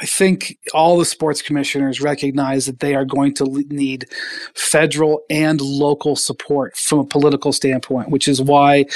I 0.00 0.06
think 0.06 0.58
all 0.72 0.96
the 0.98 1.04
sports 1.04 1.42
commissioners 1.42 2.00
recognize 2.00 2.64
that 2.66 2.80
they 2.80 2.94
are 2.94 3.04
going 3.04 3.34
to 3.34 3.44
need 3.68 4.06
federal 4.54 5.22
and 5.28 5.60
local 5.60 6.16
support 6.16 6.74
from 6.76 7.00
a 7.00 7.04
political 7.04 7.52
standpoint, 7.52 8.08
which 8.08 8.26
is 8.26 8.40
why 8.40 8.86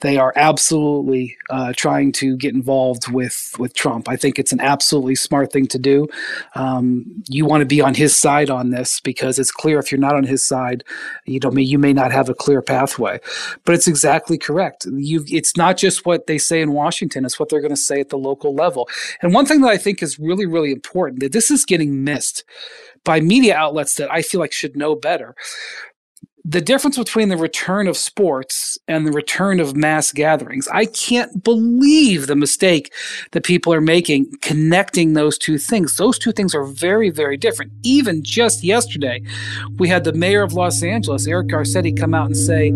they 0.00 0.16
are 0.16 0.32
absolutely 0.34 1.36
uh, 1.50 1.72
trying 1.76 2.10
to 2.12 2.36
get 2.36 2.54
involved 2.54 3.10
with 3.12 3.54
with 3.58 3.74
Trump. 3.74 4.08
I 4.08 4.16
think 4.16 4.38
it's 4.38 4.52
an 4.52 4.60
absolutely 4.60 5.14
smart 5.14 5.52
thing 5.52 5.68
to 5.68 5.78
do. 5.78 6.08
Um, 6.56 7.04
you 7.28 7.46
want 7.46 7.60
to 7.60 7.66
be 7.66 7.80
on 7.80 7.94
his 7.94 8.16
side 8.16 8.50
on 8.50 8.70
this 8.70 8.98
because 9.00 9.38
it's 9.38 9.52
clear 9.52 9.78
if 9.78 9.92
you're 9.92 10.00
not 10.00 10.16
on 10.16 10.24
his 10.24 10.44
side, 10.44 10.82
you 11.24 11.38
know, 11.38 11.52
you 11.52 11.78
may 11.78 11.92
not 11.92 12.10
have 12.10 12.28
a 12.28 12.34
clear 12.34 12.62
pathway. 12.62 13.20
But 13.64 13.76
it's 13.76 13.86
exactly 13.86 14.38
correct. 14.38 14.86
You, 14.90 15.24
it's 15.28 15.56
not 15.56 15.76
just 15.76 16.04
what 16.04 16.26
they 16.26 16.38
say 16.38 16.60
in 16.60 16.72
Washington; 16.72 17.24
it's 17.24 17.38
what 17.38 17.48
they're 17.48 17.60
going 17.60 17.70
to 17.70 17.76
say 17.76 18.00
at 18.00 18.08
the 18.08 18.18
local 18.18 18.54
level. 18.54 18.88
And 19.22 19.32
one 19.32 19.46
thing 19.46 19.60
that 19.60 19.70
I 19.70 19.76
think 19.76 20.02
is 20.02 20.18
really 20.18 20.47
really 20.50 20.72
important 20.72 21.20
that 21.20 21.32
this 21.32 21.50
is 21.50 21.64
getting 21.64 22.04
missed 22.04 22.44
by 23.04 23.20
media 23.20 23.56
outlets 23.56 23.94
that 23.94 24.12
I 24.12 24.22
feel 24.22 24.40
like 24.40 24.52
should 24.52 24.76
know 24.76 24.94
better. 24.94 25.34
The 26.44 26.60
difference 26.60 26.96
between 26.96 27.28
the 27.28 27.36
return 27.36 27.88
of 27.88 27.96
sports 27.96 28.78
and 28.88 29.06
the 29.06 29.12
return 29.12 29.60
of 29.60 29.76
mass 29.76 30.12
gatherings, 30.12 30.66
I 30.68 30.86
can't 30.86 31.44
believe 31.44 32.26
the 32.26 32.36
mistake 32.36 32.92
that 33.32 33.44
people 33.44 33.72
are 33.74 33.80
making 33.80 34.32
connecting 34.40 35.12
those 35.12 35.36
two 35.36 35.58
things. 35.58 35.96
Those 35.96 36.18
two 36.18 36.32
things 36.32 36.54
are 36.54 36.64
very, 36.64 37.10
very 37.10 37.36
different. 37.36 37.72
Even 37.82 38.22
just 38.22 38.64
yesterday, 38.64 39.22
we 39.78 39.88
had 39.88 40.04
the 40.04 40.12
mayor 40.12 40.42
of 40.42 40.54
Los 40.54 40.82
Angeles, 40.82 41.26
Eric 41.26 41.48
Garcetti, 41.48 41.94
come 41.94 42.14
out 42.14 42.26
and 42.26 42.36
say, 42.36 42.72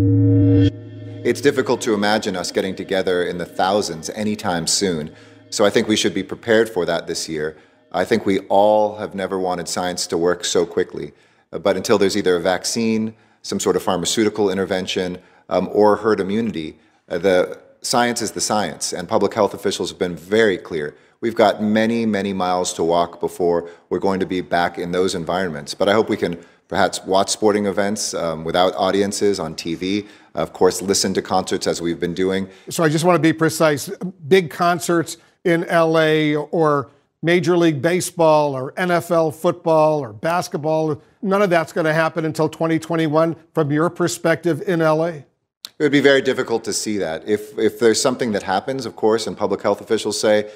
It's 1.26 1.40
difficult 1.40 1.80
to 1.82 1.94
imagine 1.94 2.36
us 2.36 2.52
getting 2.52 2.74
together 2.74 3.24
in 3.24 3.38
the 3.38 3.46
thousands 3.46 4.10
anytime 4.10 4.66
soon. 4.66 5.14
So 5.52 5.66
I 5.66 5.70
think 5.70 5.86
we 5.86 5.96
should 5.96 6.14
be 6.14 6.22
prepared 6.22 6.70
for 6.70 6.86
that 6.86 7.06
this 7.06 7.28
year. 7.28 7.58
I 7.92 8.06
think 8.06 8.24
we 8.24 8.38
all 8.48 8.96
have 8.96 9.14
never 9.14 9.38
wanted 9.38 9.68
science 9.68 10.06
to 10.06 10.16
work 10.16 10.46
so 10.46 10.64
quickly. 10.64 11.12
Uh, 11.52 11.58
but 11.58 11.76
until 11.76 11.98
there's 11.98 12.16
either 12.16 12.36
a 12.36 12.40
vaccine, 12.40 13.14
some 13.42 13.60
sort 13.60 13.76
of 13.76 13.82
pharmaceutical 13.82 14.50
intervention, 14.50 15.18
um, 15.50 15.68
or 15.72 15.96
herd 15.96 16.20
immunity, 16.20 16.78
uh, 17.10 17.18
the 17.18 17.60
science 17.82 18.22
is 18.22 18.32
the 18.32 18.40
science. 18.40 18.94
And 18.94 19.06
public 19.06 19.34
health 19.34 19.52
officials 19.52 19.90
have 19.90 19.98
been 19.98 20.16
very 20.16 20.56
clear. 20.56 20.96
We've 21.20 21.34
got 21.34 21.62
many, 21.62 22.06
many 22.06 22.32
miles 22.32 22.72
to 22.74 22.82
walk 22.82 23.20
before 23.20 23.68
we're 23.90 23.98
going 23.98 24.20
to 24.20 24.26
be 24.26 24.40
back 24.40 24.78
in 24.78 24.92
those 24.92 25.14
environments. 25.14 25.74
But 25.74 25.86
I 25.86 25.92
hope 25.92 26.08
we 26.08 26.16
can 26.16 26.42
perhaps 26.68 27.04
watch 27.04 27.28
sporting 27.28 27.66
events 27.66 28.14
um, 28.14 28.42
without 28.44 28.74
audiences 28.76 29.38
on 29.38 29.54
TV. 29.54 30.08
Of 30.34 30.54
course, 30.54 30.80
listen 30.80 31.12
to 31.12 31.20
concerts 31.20 31.66
as 31.66 31.82
we've 31.82 32.00
been 32.00 32.14
doing. 32.14 32.48
So 32.70 32.82
I 32.82 32.88
just 32.88 33.04
want 33.04 33.16
to 33.16 33.22
be 33.22 33.34
precise 33.34 33.90
big 34.26 34.48
concerts 34.48 35.18
in 35.44 35.62
LA 35.62 36.34
or 36.50 36.90
Major 37.22 37.56
League 37.56 37.80
Baseball 37.80 38.54
or 38.54 38.72
NFL 38.72 39.34
football 39.34 40.00
or 40.00 40.12
basketball. 40.12 41.00
None 41.22 41.42
of 41.42 41.50
that's 41.50 41.72
going 41.72 41.84
to 41.84 41.92
happen 41.92 42.24
until 42.24 42.48
2021 42.48 43.36
from 43.54 43.70
your 43.70 43.90
perspective 43.90 44.62
in 44.66 44.80
LA. 44.80 45.22
It 45.78 45.86
would 45.86 45.92
be 45.92 46.00
very 46.00 46.20
difficult 46.20 46.64
to 46.64 46.72
see 46.72 46.98
that. 46.98 47.28
If, 47.28 47.56
if 47.58 47.78
there's 47.78 48.00
something 48.00 48.32
that 48.32 48.42
happens, 48.42 48.86
of 48.86 48.96
course, 48.96 49.26
and 49.26 49.36
public 49.36 49.62
health 49.62 49.80
officials 49.80 50.20
say 50.20 50.50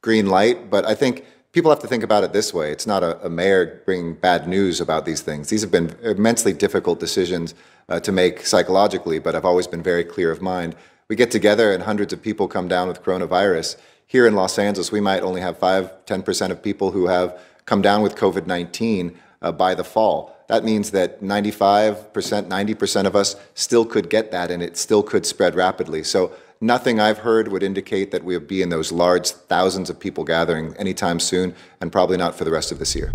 green 0.00 0.26
light, 0.26 0.70
but 0.70 0.84
I 0.84 0.94
think 0.94 1.24
people 1.52 1.70
have 1.70 1.80
to 1.80 1.86
think 1.86 2.02
about 2.02 2.24
it 2.24 2.32
this 2.32 2.52
way. 2.52 2.72
It's 2.72 2.86
not 2.86 3.02
a, 3.02 3.24
a 3.24 3.30
mayor 3.30 3.82
bringing 3.86 4.14
bad 4.14 4.48
news 4.48 4.80
about 4.80 5.06
these 5.06 5.20
things. 5.20 5.48
These 5.48 5.62
have 5.62 5.70
been 5.70 5.96
immensely 6.02 6.52
difficult 6.52 7.00
decisions 7.00 7.54
uh, 7.88 8.00
to 8.00 8.12
make 8.12 8.44
psychologically, 8.44 9.18
but 9.18 9.34
I've 9.34 9.44
always 9.44 9.66
been 9.66 9.82
very 9.82 10.04
clear 10.04 10.30
of 10.30 10.42
mind. 10.42 10.76
We 11.08 11.16
get 11.16 11.30
together 11.30 11.72
and 11.72 11.82
hundreds 11.82 12.12
of 12.12 12.20
people 12.20 12.48
come 12.48 12.68
down 12.68 12.88
with 12.88 13.02
coronavirus 13.02 13.76
here 14.06 14.26
in 14.26 14.34
Los 14.34 14.58
Angeles, 14.58 14.92
we 14.92 15.00
might 15.00 15.22
only 15.22 15.40
have 15.40 15.58
5, 15.58 16.06
10% 16.06 16.50
of 16.50 16.62
people 16.62 16.92
who 16.92 17.08
have 17.08 17.38
come 17.64 17.82
down 17.82 18.02
with 18.02 18.14
COVID 18.14 18.46
19 18.46 19.18
uh, 19.42 19.52
by 19.52 19.74
the 19.74 19.84
fall. 19.84 20.36
That 20.48 20.64
means 20.64 20.92
that 20.92 21.22
95%, 21.22 22.04
90% 22.12 23.06
of 23.06 23.16
us 23.16 23.34
still 23.54 23.84
could 23.84 24.08
get 24.08 24.30
that 24.30 24.50
and 24.50 24.62
it 24.62 24.76
still 24.76 25.02
could 25.02 25.26
spread 25.26 25.56
rapidly. 25.56 26.04
So, 26.04 26.32
nothing 26.60 27.00
I've 27.00 27.18
heard 27.18 27.48
would 27.48 27.62
indicate 27.62 28.12
that 28.12 28.24
we'll 28.24 28.40
be 28.40 28.62
in 28.62 28.68
those 28.68 28.92
large 28.92 29.30
thousands 29.30 29.90
of 29.90 29.98
people 29.98 30.24
gathering 30.24 30.74
anytime 30.76 31.20
soon, 31.20 31.54
and 31.80 31.92
probably 31.92 32.16
not 32.16 32.34
for 32.34 32.44
the 32.44 32.50
rest 32.50 32.72
of 32.72 32.78
this 32.78 32.94
year. 32.94 33.12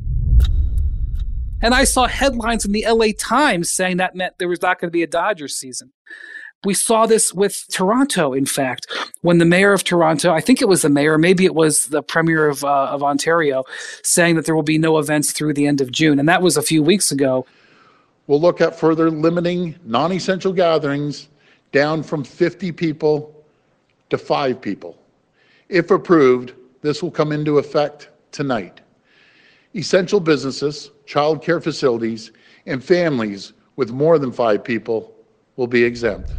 And 1.63 1.73
I 1.73 1.85
saw 1.85 2.07
headlines 2.07 2.65
in 2.65 2.71
the 2.71 2.85
LA 2.87 3.07
Times 3.17 3.71
saying 3.71 3.97
that 3.97 4.15
meant 4.15 4.37
there 4.37 4.47
was 4.47 4.61
not 4.61 4.79
going 4.79 4.89
to 4.89 4.91
be 4.91 5.03
a 5.03 5.07
Dodgers 5.07 5.55
season. 5.55 5.93
We 6.63 6.75
saw 6.75 7.07
this 7.07 7.33
with 7.33 7.65
Toronto, 7.71 8.33
in 8.33 8.45
fact, 8.45 8.85
when 9.21 9.39
the 9.39 9.45
mayor 9.45 9.73
of 9.73 9.83
Toronto, 9.83 10.31
I 10.31 10.41
think 10.41 10.61
it 10.61 10.67
was 10.67 10.83
the 10.83 10.89
mayor, 10.89 11.17
maybe 11.17 11.43
it 11.43 11.55
was 11.55 11.85
the 11.85 12.03
premier 12.03 12.47
of, 12.47 12.63
uh, 12.63 12.85
of 12.91 13.01
Ontario, 13.01 13.63
saying 14.03 14.35
that 14.35 14.45
there 14.45 14.53
will 14.53 14.61
be 14.61 14.77
no 14.77 14.99
events 14.99 15.31
through 15.31 15.55
the 15.55 15.65
end 15.65 15.81
of 15.81 15.91
June. 15.91 16.19
And 16.19 16.29
that 16.29 16.43
was 16.43 16.57
a 16.57 16.61
few 16.61 16.83
weeks 16.83 17.11
ago. 17.11 17.47
We'll 18.27 18.39
look 18.39 18.61
at 18.61 18.77
further 18.77 19.09
limiting 19.09 19.75
non 19.83 20.11
essential 20.11 20.53
gatherings 20.53 21.29
down 21.71 22.03
from 22.03 22.23
50 22.23 22.71
people 22.73 23.43
to 24.11 24.19
five 24.19 24.61
people. 24.61 24.99
If 25.67 25.89
approved, 25.89 26.53
this 26.83 27.01
will 27.01 27.09
come 27.09 27.31
into 27.31 27.57
effect 27.57 28.09
tonight. 28.31 28.81
Essential 29.75 30.19
businesses, 30.19 30.91
childcare 31.07 31.63
facilities, 31.63 32.31
and 32.67 32.83
families 32.83 33.53
with 33.77 33.91
more 33.91 34.19
than 34.19 34.31
five 34.31 34.63
people 34.63 35.15
will 35.55 35.65
be 35.65 35.83
exempt 35.83 36.31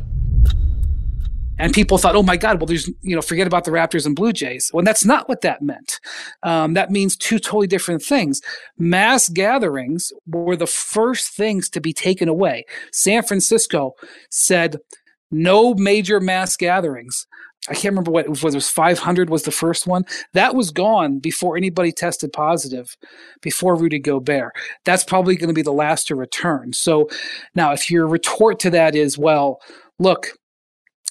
and 1.58 1.72
people 1.72 1.98
thought, 1.98 2.16
oh 2.16 2.22
my 2.22 2.36
God, 2.36 2.60
well, 2.60 2.66
there's, 2.66 2.88
you 3.02 3.14
know, 3.14 3.22
forget 3.22 3.46
about 3.46 3.64
the 3.64 3.70
Raptors 3.70 4.06
and 4.06 4.16
Blue 4.16 4.32
Jays. 4.32 4.70
Well, 4.72 4.84
that's 4.84 5.04
not 5.04 5.28
what 5.28 5.42
that 5.42 5.62
meant. 5.62 6.00
Um, 6.42 6.74
that 6.74 6.90
means 6.90 7.16
two 7.16 7.38
totally 7.38 7.66
different 7.66 8.02
things. 8.02 8.40
Mass 8.78 9.28
gatherings 9.28 10.12
were 10.26 10.56
the 10.56 10.66
first 10.66 11.34
things 11.34 11.68
to 11.70 11.80
be 11.80 11.92
taken 11.92 12.28
away. 12.28 12.64
San 12.92 13.22
Francisco 13.22 13.92
said 14.30 14.76
no 15.30 15.74
major 15.74 16.20
mass 16.20 16.56
gatherings. 16.56 17.26
I 17.68 17.74
can't 17.74 17.92
remember 17.92 18.10
what 18.10 18.26
it 18.26 18.42
was 18.42 18.68
500 18.68 19.30
was 19.30 19.44
the 19.44 19.52
first 19.52 19.86
one. 19.86 20.04
That 20.32 20.56
was 20.56 20.72
gone 20.72 21.20
before 21.20 21.56
anybody 21.56 21.92
tested 21.92 22.32
positive, 22.32 22.96
before 23.40 23.76
Rudy 23.76 24.00
Gobert. 24.00 24.52
That's 24.84 25.04
probably 25.04 25.36
going 25.36 25.48
to 25.48 25.54
be 25.54 25.62
the 25.62 25.72
last 25.72 26.08
to 26.08 26.16
return. 26.16 26.72
So 26.72 27.08
now, 27.54 27.72
if 27.72 27.88
your 27.88 28.08
retort 28.08 28.58
to 28.60 28.70
that 28.70 28.96
is, 28.96 29.16
well, 29.16 29.60
look, 30.00 30.32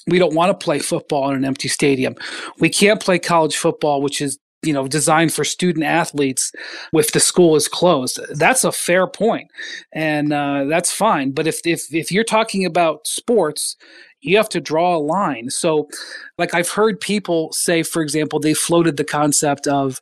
we 0.08 0.20
don't 0.20 0.34
want 0.34 0.58
to 0.58 0.63
play 0.63 0.79
football 0.79 1.29
in 1.29 1.36
an 1.36 1.46
empty 1.46 1.67
stadium. 1.67 2.15
We 2.60 2.70
can't 2.70 3.01
play 3.01 3.20
college 3.20 3.55
football, 3.55 4.01
which 4.01 4.22
is 4.22 4.38
you 4.63 4.73
know 4.73 4.87
designed 4.87 5.33
for 5.33 5.43
student 5.43 5.85
athletes 5.85 6.51
if 6.93 7.11
the 7.11 7.19
school 7.19 7.55
is 7.55 7.67
closed. 7.67 8.19
That's 8.35 8.63
a 8.63 8.71
fair 8.71 9.07
point 9.07 9.49
and 9.93 10.33
uh, 10.33 10.65
that's 10.65 10.91
fine 10.91 11.31
but 11.31 11.47
if, 11.47 11.59
if 11.65 11.93
if 11.93 12.11
you're 12.11 12.23
talking 12.23 12.65
about 12.65 13.07
sports 13.07 13.75
you 14.23 14.37
have 14.37 14.49
to 14.49 14.61
draw 14.61 14.95
a 14.95 14.99
line. 14.99 15.49
So 15.49 15.89
like 16.37 16.53
i've 16.53 16.69
heard 16.69 16.99
people 16.99 17.51
say 17.53 17.83
for 17.83 18.01
example 18.01 18.39
they 18.39 18.53
floated 18.53 18.97
the 18.97 19.03
concept 19.03 19.67
of 19.67 19.99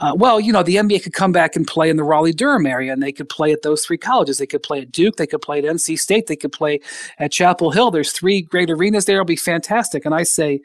uh, 0.00 0.12
well 0.16 0.40
you 0.40 0.52
know 0.52 0.62
the 0.62 0.76
nba 0.76 1.02
could 1.02 1.12
come 1.12 1.32
back 1.32 1.54
and 1.54 1.66
play 1.66 1.88
in 1.88 1.96
the 1.96 2.04
raleigh 2.04 2.32
durham 2.32 2.66
area 2.66 2.92
and 2.92 3.02
they 3.02 3.12
could 3.12 3.28
play 3.28 3.52
at 3.52 3.62
those 3.62 3.84
three 3.84 3.98
colleges. 3.98 4.38
They 4.38 4.46
could 4.46 4.62
play 4.62 4.80
at 4.80 4.90
duke 4.90 5.16
they 5.16 5.26
could 5.26 5.42
play 5.42 5.58
at 5.58 5.64
nc 5.64 5.98
state 5.98 6.26
they 6.26 6.36
could 6.36 6.52
play 6.52 6.80
at 7.18 7.30
chapel 7.30 7.70
hill. 7.70 7.92
There's 7.92 8.12
three 8.12 8.42
great 8.42 8.70
arenas 8.70 9.04
there. 9.04 9.16
It'll 9.16 9.24
be 9.24 9.36
fantastic. 9.36 10.04
And 10.04 10.14
i 10.14 10.24
say 10.24 10.60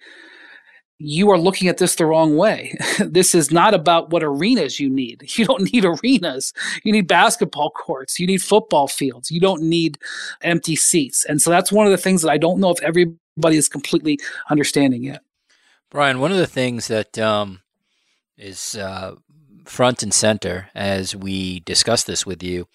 you 1.00 1.32
are 1.32 1.38
looking 1.38 1.70
at 1.70 1.77
this 1.77 1.96
the 1.96 2.06
wrong 2.06 2.36
way. 2.36 2.77
this 3.00 3.34
is 3.34 3.51
not 3.51 3.74
about 3.74 4.10
what 4.10 4.24
arenas 4.24 4.79
you 4.79 4.89
need. 4.89 5.24
You 5.39 5.46
don't 5.46 5.72
need 5.72 5.86
arenas. 5.86 6.51
You 6.84 6.91
need 6.91 7.08
basketball 7.08 7.72
courts. 7.72 8.20
You 8.20 8.27
need 8.27 8.44
football 8.44 8.89
fields. 8.89 9.32
You 9.32 9.39
don't 9.39 9.62
need 9.62 9.98
empty 10.41 10.75
seats. 10.75 11.24
And 11.24 11.41
so 11.41 11.50
that's 11.50 11.72
one 11.72 11.86
of 11.86 11.91
the 11.91 11.98
things 11.98 12.22
that 12.22 12.29
I 12.29 12.38
don't 12.38 12.60
know 12.60 12.72
if 12.72 12.82
everybody 12.82 13.56
is 13.56 13.70
completely 13.70 14.20
understanding 14.50 15.03
yet. 15.03 15.22
Brian, 15.89 16.20
one 16.20 16.34
of 16.34 16.38
the 16.38 16.46
things 16.46 16.89
that 16.89 17.18
um, 17.18 17.62
is 18.38 18.75
uh, 18.75 19.15
front 19.63 20.03
and 20.03 20.13
center 20.13 20.70
as 20.75 21.15
we 21.15 21.62
discuss 21.62 22.03
this 22.03 22.25
with 22.25 22.44
you 22.44 22.68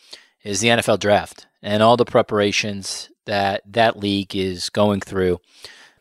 is 0.43 0.61
the 0.61 0.69
NFL 0.69 1.01
draft 1.01 1.47
and 1.63 1.83
all 1.83 1.99
the 1.99 2.07
preparations 2.07 3.11
that 3.27 3.61
that 3.67 3.99
league 3.99 4.35
is 4.35 4.71
going 4.71 5.01
through 5.01 5.39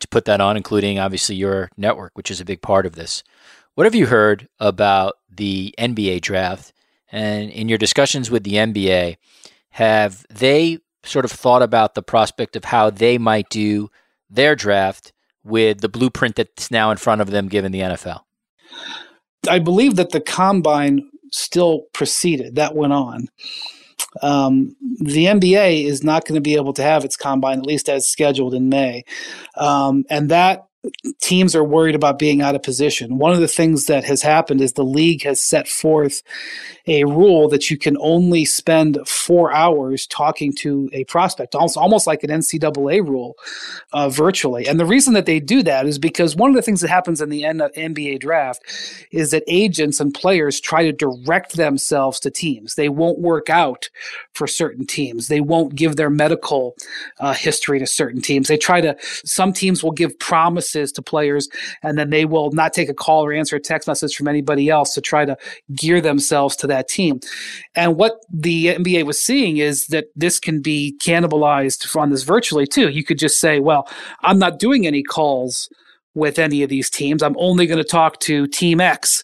to 0.04 0.08
put 0.08 0.26
that 0.26 0.40
on, 0.40 0.56
including 0.56 1.00
obviously 1.00 1.36
your 1.36 1.70
network, 1.76 2.12
which 2.16 2.32
is 2.32 2.40
a 2.40 2.46
big 2.46 2.62
part 2.62 2.86
of 2.86 2.96
this. 2.96 3.24
What 3.76 3.86
have 3.86 3.96
you 3.96 4.06
heard 4.06 4.48
about 4.60 5.16
the 5.30 5.74
NBA 5.80 6.22
draft? 6.22 6.74
And 7.12 7.50
in 7.50 7.70
your 7.70 7.78
discussions 7.78 8.30
with 8.30 8.44
the 8.44 8.54
NBA, 8.54 9.18
have 9.72 10.26
they 10.30 10.80
sort 11.04 11.26
of 11.26 11.32
thought 11.32 11.62
about 11.62 11.96
the 11.96 12.04
prospect 12.04 12.56
of 12.56 12.66
how 12.66 12.90
they 12.90 13.18
might 13.18 13.50
do 13.50 13.90
their 14.30 14.56
draft 14.56 15.12
with 15.44 15.82
the 15.82 15.90
blueprint 15.90 16.36
that's 16.36 16.72
now 16.72 16.92
in 16.92 16.98
front 16.98 17.22
of 17.22 17.32
them 17.32 17.48
given 17.48 17.72
the 17.72 17.82
NFL? 17.82 18.22
I 19.48 19.60
believe 19.60 19.96
that 19.96 20.12
the 20.12 20.22
combine 20.22 21.10
still 21.32 21.86
proceeded, 21.94 22.56
that 22.56 22.76
went 22.76 22.94
on 22.94 23.28
um, 24.22 24.76
the 25.00 25.26
NBA 25.26 25.86
is 25.86 26.04
not 26.04 26.26
going 26.26 26.36
to 26.36 26.42
be 26.42 26.56
able 26.56 26.74
to 26.74 26.84
have 26.84 27.04
its 27.04 27.18
combine, 27.18 27.60
at 27.60 27.66
least 27.66 27.90
as 27.90 28.08
scheduled 28.08 28.54
in 28.54 28.70
May. 28.70 29.04
Um, 29.58 30.06
and 30.10 30.30
that 30.30 30.66
teams 31.20 31.56
are 31.56 31.64
worried 31.64 31.96
about 31.96 32.20
being 32.20 32.42
out 32.42 32.56
of 32.56 32.64
position. 32.64 33.18
One 33.18 33.32
of 33.32 33.40
the 33.40 33.48
things 33.48 33.86
that 33.86 34.04
has 34.04 34.22
happened 34.22 34.60
is 34.60 34.74
the 34.74 34.84
league 34.84 35.24
has 35.24 35.42
set 35.42 35.68
forth 35.68 36.22
a 36.88 37.06
rule 37.06 37.48
that 37.50 37.72
you 37.72 37.78
can 37.78 37.98
only 38.02 38.44
spend 38.44 38.98
four 39.08 39.54
hours 39.54 40.06
talking 40.08 40.54
to 40.54 40.90
a 40.92 41.06
prospect, 41.06 41.56
almost, 41.56 41.78
almost 41.78 42.06
like 42.06 42.24
an 42.24 42.30
NCAA 42.30 43.08
rule 43.08 43.38
uh, 43.94 44.10
virtually. 44.10 44.68
And 44.68 44.78
the 44.78 44.86
reason 44.86 45.14
that 45.14 45.26
they 45.26 45.40
do 45.40 45.64
that 45.64 45.86
is 45.86 45.98
because 45.98 46.36
one 46.36 46.50
of 46.50 46.56
the 46.56 46.62
things 46.62 46.82
that 46.82 46.90
happens 46.90 47.22
in 47.22 47.30
the 47.30 47.46
N- 47.46 47.60
NBA 47.60 48.20
draft 48.20 48.62
is 49.12 49.32
that 49.32 49.44
agents 49.48 50.02
and 50.02 50.14
players 50.14 50.60
try 50.60 50.84
to 50.84 50.92
direct 50.92 51.56
themselves 51.56 52.20
to 52.22 52.30
teams. 52.30 52.76
They 52.76 52.90
won't 52.90 53.20
work 53.20 53.50
out 53.50 53.90
for 54.34 54.48
certain 54.48 54.86
teams, 54.86 55.30
they 55.30 55.42
won't 55.42 55.76
give 55.76 55.96
their 55.96 56.10
medical 56.10 56.76
uh, 57.20 57.34
history 57.34 57.80
to 57.80 57.88
certain 57.88 58.22
teams. 58.22 58.50
They 58.50 58.58
try 58.58 58.82
to, 58.82 58.98
some 59.02 59.54
teams 59.54 59.82
will 59.82 59.92
give 59.92 60.20
promises 60.20 60.73
to 60.74 61.02
players 61.02 61.48
and 61.82 61.98
then 61.98 62.10
they 62.10 62.26
will 62.26 62.52
not 62.52 62.74
take 62.74 62.90
a 62.90 62.94
call 62.94 63.26
or 63.26 63.34
answer 63.34 63.56
a 63.56 63.60
text 63.60 63.88
message 63.88 64.16
from 64.16 64.28
anybody 64.28 64.70
else 64.70 64.94
to 64.94 65.02
try 65.02 65.26
to 65.26 65.38
gear 65.76 66.02
themselves 66.02 66.56
to 66.58 66.68
that 66.68 66.88
team. 66.88 67.20
And 67.76 67.98
what 67.98 68.18
the 68.32 68.68
NBA 68.68 69.06
was 69.06 69.24
seeing 69.24 69.58
is 69.58 69.88
that 69.88 70.06
this 70.16 70.40
can 70.40 70.62
be 70.62 70.98
cannibalized 71.04 71.96
on 71.96 72.10
this 72.10 72.24
virtually 72.24 72.68
too. 72.68 72.90
You 72.90 73.04
could 73.04 73.20
just 73.20 73.40
say, 73.40 73.60
well, 73.60 73.88
I'm 74.22 74.40
not 74.40 74.60
doing 74.60 74.88
any 74.88 75.04
calls 75.04 75.70
with 76.16 76.38
any 76.38 76.62
of 76.64 76.70
these 76.70 76.90
teams. 76.90 77.24
I'm 77.24 77.36
only 77.38 77.66
going 77.66 77.80
to 77.80 77.84
talk 77.84 78.20
to 78.22 78.48
Team 78.48 78.80
X 78.80 79.24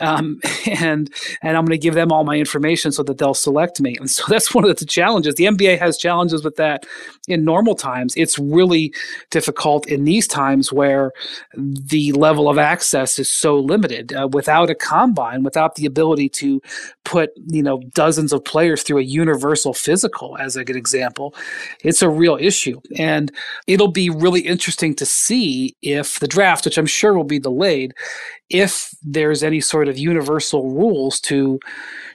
um, 0.00 0.40
and 0.66 1.10
and 1.42 1.56
I'm 1.56 1.64
going 1.64 1.78
to 1.78 1.82
give 1.82 1.94
them 1.94 2.12
all 2.12 2.24
my 2.24 2.36
information 2.36 2.92
so 2.92 3.02
that 3.04 3.18
they'll 3.18 3.34
select 3.34 3.80
me. 3.80 3.96
And 3.98 4.10
so 4.10 4.24
that's 4.28 4.54
one 4.54 4.68
of 4.68 4.76
the 4.76 4.86
challenges. 4.86 5.34
The 5.34 5.44
NBA 5.44 5.78
has 5.78 5.96
challenges 5.98 6.44
with 6.44 6.56
that 6.56 6.86
in 7.28 7.44
normal 7.44 7.74
times. 7.74 8.14
It's 8.16 8.38
really 8.38 8.92
difficult 9.30 9.86
in 9.86 10.04
these 10.04 10.26
times 10.26 10.72
where 10.72 11.12
the 11.54 12.12
level 12.12 12.48
of 12.48 12.58
access 12.58 13.18
is 13.18 13.30
so 13.30 13.58
limited. 13.58 14.12
Uh, 14.12 14.28
without 14.32 14.70
a 14.70 14.74
combine, 14.74 15.42
without 15.42 15.74
the 15.74 15.86
ability 15.86 16.28
to 16.28 16.60
put 17.04 17.30
you 17.46 17.62
know 17.62 17.82
dozens 17.94 18.32
of 18.32 18.44
players 18.44 18.82
through 18.82 18.98
a 18.98 19.02
universal 19.02 19.74
physical, 19.74 20.36
as 20.38 20.56
a 20.56 20.64
good 20.64 20.76
example, 20.76 21.34
it's 21.82 22.02
a 22.02 22.08
real 22.08 22.36
issue. 22.40 22.80
And 22.96 23.32
it'll 23.66 23.92
be 23.92 24.10
really 24.10 24.40
interesting 24.40 24.94
to 24.96 25.06
see 25.06 25.76
if 25.82 26.20
the 26.20 26.28
draft, 26.28 26.64
which 26.64 26.78
I'm 26.78 26.86
sure 26.86 27.14
will 27.14 27.24
be 27.24 27.38
delayed, 27.38 27.94
if 28.50 28.94
there's 29.02 29.42
any 29.42 29.60
sort 29.60 29.88
of 29.88 29.96
universal 29.98 30.70
rules 30.70 31.20
to 31.20 31.58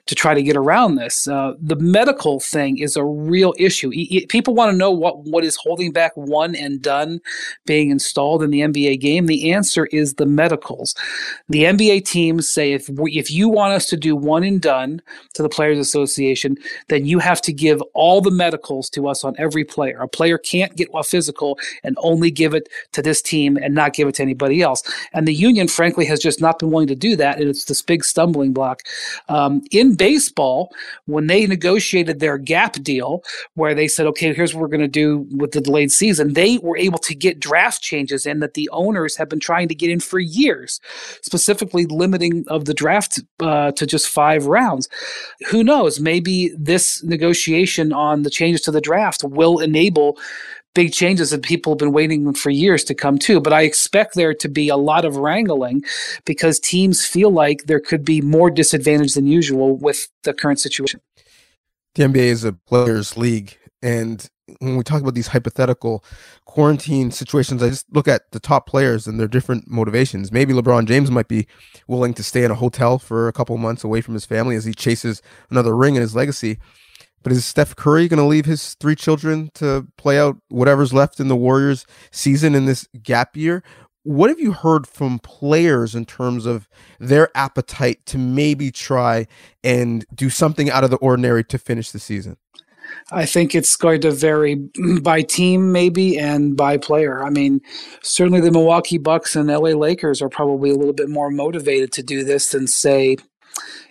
to 0.07 0.15
try 0.15 0.33
to 0.33 0.43
get 0.43 0.55
around 0.55 0.95
this. 0.95 1.27
Uh, 1.27 1.53
the 1.59 1.75
medical 1.77 2.39
thing 2.39 2.77
is 2.77 2.95
a 2.95 3.03
real 3.03 3.53
issue. 3.57 3.91
E- 3.93 4.25
people 4.27 4.53
want 4.53 4.71
to 4.71 4.77
know 4.77 4.91
what 4.91 5.19
what 5.25 5.43
is 5.43 5.55
holding 5.55 5.91
back 5.91 6.11
one 6.15 6.55
and 6.55 6.81
done 6.81 7.19
being 7.65 7.89
installed 7.89 8.43
in 8.43 8.51
the 8.51 8.61
NBA 8.61 8.99
game. 8.99 9.25
The 9.25 9.51
answer 9.51 9.85
is 9.87 10.15
the 10.15 10.25
medicals. 10.25 10.95
The 11.49 11.63
NBA 11.63 12.05
teams 12.05 12.47
say 12.47 12.73
if 12.73 12.87
we, 12.89 13.13
if 13.13 13.31
you 13.31 13.49
want 13.49 13.73
us 13.73 13.87
to 13.87 13.97
do 13.97 14.15
one 14.15 14.43
and 14.43 14.61
done 14.61 15.01
to 15.33 15.41
the 15.41 15.49
Players 15.49 15.79
Association, 15.79 16.57
then 16.89 17.05
you 17.05 17.19
have 17.19 17.41
to 17.41 17.53
give 17.53 17.81
all 17.93 18.21
the 18.21 18.31
medicals 18.31 18.89
to 18.91 19.07
us 19.07 19.23
on 19.23 19.35
every 19.37 19.63
player. 19.63 19.99
A 19.99 20.07
player 20.07 20.37
can't 20.37 20.75
get 20.75 20.89
a 20.93 21.03
physical 21.03 21.57
and 21.83 21.97
only 21.99 22.29
give 22.31 22.53
it 22.53 22.69
to 22.93 23.01
this 23.01 23.21
team 23.21 23.57
and 23.57 23.73
not 23.73 23.93
give 23.93 24.07
it 24.07 24.15
to 24.15 24.21
anybody 24.23 24.61
else. 24.61 24.83
And 25.13 25.27
the 25.27 25.33
union, 25.33 25.67
frankly, 25.67 26.05
has 26.05 26.19
just 26.19 26.41
not 26.41 26.59
been 26.59 26.71
willing 26.71 26.87
to 26.87 26.95
do 26.95 27.15
that, 27.15 27.39
and 27.39 27.49
it's 27.49 27.65
this 27.65 27.81
big 27.81 28.03
stumbling 28.03 28.53
block. 28.53 28.83
Um, 29.29 29.61
baseball, 29.95 30.71
when 31.05 31.27
they 31.27 31.45
negotiated 31.47 32.19
their 32.19 32.38
gap 32.38 32.73
deal, 32.84 33.23
where 33.55 33.73
they 33.73 33.88
said, 33.88 34.05
"Okay, 34.08 34.34
here's 34.34 34.53
what 34.53 34.62
we're 34.62 34.67
going 34.67 34.81
to 34.81 34.88
do 34.88 35.25
with 35.31 35.51
the 35.51 35.62
delayed 35.62 35.91
season," 35.91 36.34
they 36.34 36.58
were 36.60 36.77
able 36.77 36.99
to 36.99 37.15
get 37.15 37.39
draft 37.39 37.81
changes 37.81 38.25
in 38.25 38.39
that 38.39 38.53
the 38.53 38.69
owners 38.71 39.15
have 39.17 39.29
been 39.29 39.39
trying 39.39 39.67
to 39.67 39.75
get 39.75 39.89
in 39.89 39.99
for 39.99 40.19
years, 40.19 40.79
specifically 41.21 41.86
limiting 41.86 42.45
of 42.47 42.65
the 42.65 42.73
draft 42.73 43.19
uh, 43.39 43.71
to 43.71 43.86
just 43.86 44.08
five 44.08 44.47
rounds. 44.47 44.89
Who 45.49 45.63
knows? 45.63 45.99
Maybe 45.99 46.51
this 46.58 47.03
negotiation 47.03 47.93
on 47.93 48.23
the 48.23 48.29
changes 48.29 48.62
to 48.62 48.71
the 48.71 48.81
draft 48.81 49.23
will 49.23 49.60
enable 49.60 50.17
big 50.75 50.93
changes 50.93 51.31
that 51.31 51.41
people 51.41 51.71
have 51.73 51.79
been 51.79 51.91
waiting 51.91 52.31
for 52.35 52.51
years 52.51 52.83
to 52.83 52.93
come 52.93 53.17
to. 53.17 53.39
But 53.39 53.53
I 53.53 53.61
expect 53.61 54.13
there 54.13 54.35
to 54.35 54.47
be 54.47 54.69
a 54.69 54.77
lot 54.77 55.05
of 55.05 55.15
wrangling 55.15 55.83
because 56.25 56.59
teams 56.59 57.03
feel 57.03 57.31
like 57.31 57.63
there 57.63 57.79
could 57.79 58.05
be 58.05 58.21
more 58.21 58.51
disadvantage 58.51 59.15
than 59.15 59.25
usual 59.25 59.75
with 59.75 60.07
the 60.23 60.33
current 60.33 60.59
situation. 60.59 61.01
The 61.95 62.03
NBA 62.03 62.15
is 62.17 62.43
a 62.43 62.53
players' 62.53 63.17
league, 63.17 63.57
and 63.81 64.29
when 64.59 64.75
we 64.75 64.83
talk 64.83 65.01
about 65.01 65.15
these 65.15 65.27
hypothetical 65.27 66.03
quarantine 66.45 67.09
situations, 67.09 67.63
I 67.63 67.69
just 67.69 67.85
look 67.91 68.07
at 68.07 68.31
the 68.31 68.39
top 68.39 68.67
players 68.67 69.07
and 69.07 69.19
their 69.19 69.27
different 69.27 69.69
motivations. 69.69 70.31
Maybe 70.31 70.53
LeBron 70.53 70.85
James 70.88 71.09
might 71.09 71.27
be 71.27 71.47
willing 71.88 72.13
to 72.15 72.23
stay 72.23 72.43
in 72.43 72.51
a 72.51 72.55
hotel 72.55 72.99
for 72.99 73.27
a 73.27 73.33
couple 73.33 73.57
months 73.57 73.83
away 73.83 74.01
from 74.01 74.13
his 74.13 74.25
family 74.25 74.55
as 74.55 74.65
he 74.65 74.73
chases 74.73 75.21
another 75.49 75.75
ring 75.75 75.95
in 75.95 76.01
his 76.01 76.15
legacy. 76.15 76.59
But 77.25 77.31
is 77.31 77.43
Steph 77.43 77.75
Curry 77.75 78.07
going 78.07 78.19
to 78.19 78.23
leave 78.23 78.45
his 78.45 78.75
three 78.75 78.95
children 78.95 79.49
to 79.55 79.88
play 79.97 80.19
out 80.19 80.38
whatever's 80.49 80.93
left 80.93 81.19
in 81.19 81.27
the 81.27 81.35
Warriors 81.35 81.88
season 82.11 82.53
in 82.53 82.67
this 82.67 82.88
gap 83.01 83.35
year? 83.35 83.63
What 84.03 84.29
have 84.29 84.39
you 84.39 84.51
heard 84.51 84.85
from 84.85 85.17
players 85.17 85.95
in 85.95 86.05
terms 86.05 86.45
of 86.45 86.69
their 86.99 87.35
appetite 87.35 88.05
to 88.05 88.19
maybe 88.19 88.69
try 88.69 89.25
and 89.63 90.05
do 90.13 90.29
something 90.29 90.69
out 90.69 90.83
of 90.83 90.91
the 90.91 90.97
ordinary 90.97 91.43
to 91.45 91.57
finish 91.57 91.89
the 91.89 91.97
season? 91.97 92.38
I 93.09 93.25
think 93.25 93.55
it's 93.55 93.75
going 93.75 94.01
to 94.01 94.11
vary 94.11 94.63
by 95.01 95.23
team, 95.23 95.71
maybe, 95.71 96.19
and 96.19 96.55
by 96.55 96.77
player. 96.77 97.25
I 97.25 97.31
mean, 97.31 97.59
certainly 98.03 98.39
the 98.39 98.51
Milwaukee 98.51 98.99
Bucks 98.99 99.35
and 99.35 99.47
LA 99.47 99.71
Lakers 99.71 100.21
are 100.21 100.29
probably 100.29 100.69
a 100.69 100.75
little 100.75 100.93
bit 100.93 101.09
more 101.09 101.31
motivated 101.31 101.91
to 101.93 102.03
do 102.03 102.23
this 102.23 102.51
than, 102.51 102.67
say, 102.67 103.17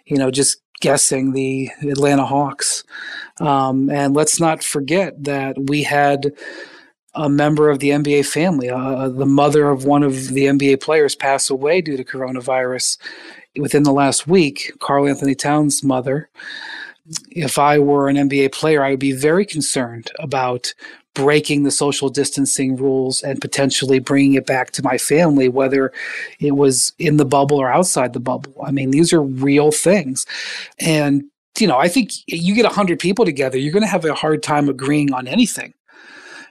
you 0.07 0.19
know, 0.19 0.31
just 0.31 0.61
guessing 0.85 1.33
the 1.33 1.71
Atlanta 1.83 2.27
Hawks. 2.27 2.85
Um, 3.41 3.91
and 3.91 4.15
let's 4.15 4.39
not 4.39 4.63
forget 4.63 5.23
that 5.25 5.57
we 5.69 5.83
had 5.83 6.33
a 7.15 7.29
member 7.29 7.71
of 7.71 7.79
the 7.79 7.91
NBA 7.91 8.27
family, 8.27 8.69
uh, 8.71 9.09
the 9.09 9.27
mother 9.27 9.69
of 9.71 9.85
one 9.85 10.03
of 10.03 10.29
the 10.29 10.47
NBA 10.47 10.81
players, 10.81 11.15
pass 11.15 11.49
away 11.49 11.81
due 11.81 11.97
to 11.97 12.05
coronavirus 12.05 12.99
within 13.57 13.85
the 13.85 13.93
last 13.93 14.27
week. 14.27 14.73
Karl-Anthony 14.81 15.35
Towns' 15.35 15.85
mother. 15.85 16.29
If 17.31 17.59
I 17.59 17.79
were 17.79 18.09
an 18.09 18.17
NBA 18.17 18.53
player, 18.53 18.83
I 18.83 18.91
would 18.91 19.01
be 19.01 19.13
very 19.13 19.45
concerned 19.45 20.11
about 20.19 20.75
breaking 21.15 21.63
the 21.63 21.71
social 21.71 22.09
distancing 22.09 22.77
rules 22.77 23.23
and 23.23 23.41
potentially 23.41 24.01
bringing 24.01 24.35
it 24.35 24.47
back 24.47 24.73
to 24.73 24.83
my 24.83 24.99
family, 24.99 25.49
whether 25.49 25.93
it 26.41 26.53
was 26.53 26.93
in 26.99 27.17
the 27.17 27.25
bubble 27.25 27.59
or 27.59 27.71
outside 27.71 28.13
the 28.13 28.21
bubble. 28.21 28.55
I 28.67 28.73
mean, 28.73 28.91
these 28.91 29.13
are 29.13 29.23
real 29.23 29.71
things. 29.71 30.27
And, 30.81 31.25
you 31.59 31.67
know, 31.67 31.79
I 31.79 31.89
think 31.89 32.11
you 32.27 32.55
get 32.55 32.65
100 32.65 32.99
people 32.99 33.25
together, 33.25 33.59
you're 33.59 33.73
going 33.73 33.83
to 33.83 33.89
have 33.89 34.05
a 34.05 34.15
hard 34.15 34.43
time 34.43 34.69
agreeing 34.69 35.13
on 35.13 35.29
anything 35.29 35.75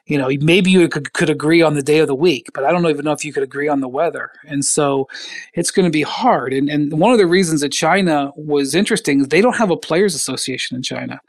you 0.06 0.18
know, 0.18 0.30
maybe 0.42 0.70
you 0.70 0.88
could, 0.89 1.13
could 1.13 1.30
agree 1.30 1.62
on 1.62 1.76
the 1.76 1.82
day 1.82 2.00
of 2.00 2.08
the 2.08 2.16
week, 2.16 2.50
but 2.54 2.66
I 2.66 2.72
don't 2.72 2.86
even 2.88 3.06
know 3.06 3.13
if 3.13 3.24
you 3.24 3.32
could 3.32 3.44
agree 3.44 3.70
on 3.70 3.80
the 3.80 3.88
weather. 3.88 4.32
And 4.46 4.66
so 4.66 5.08
it's 5.54 5.72
going 5.72 5.86
to 5.86 5.92
be 5.92 6.02
hard. 6.02 6.52
And, 6.52 6.70
and 6.70 7.00
one 7.00 7.13
of 7.13 7.18
the 7.18 7.26
reasons 7.26 7.62
that 7.62 7.70
China 7.70 8.32
was 8.36 8.76
interesting 8.76 9.22
is 9.22 9.30
they 9.30 9.39
don't 9.39 9.56
have 9.56 9.72
a 9.72 9.78
players 9.78 10.13
association 10.13 10.76
in 10.76 10.84
China. 10.84 11.22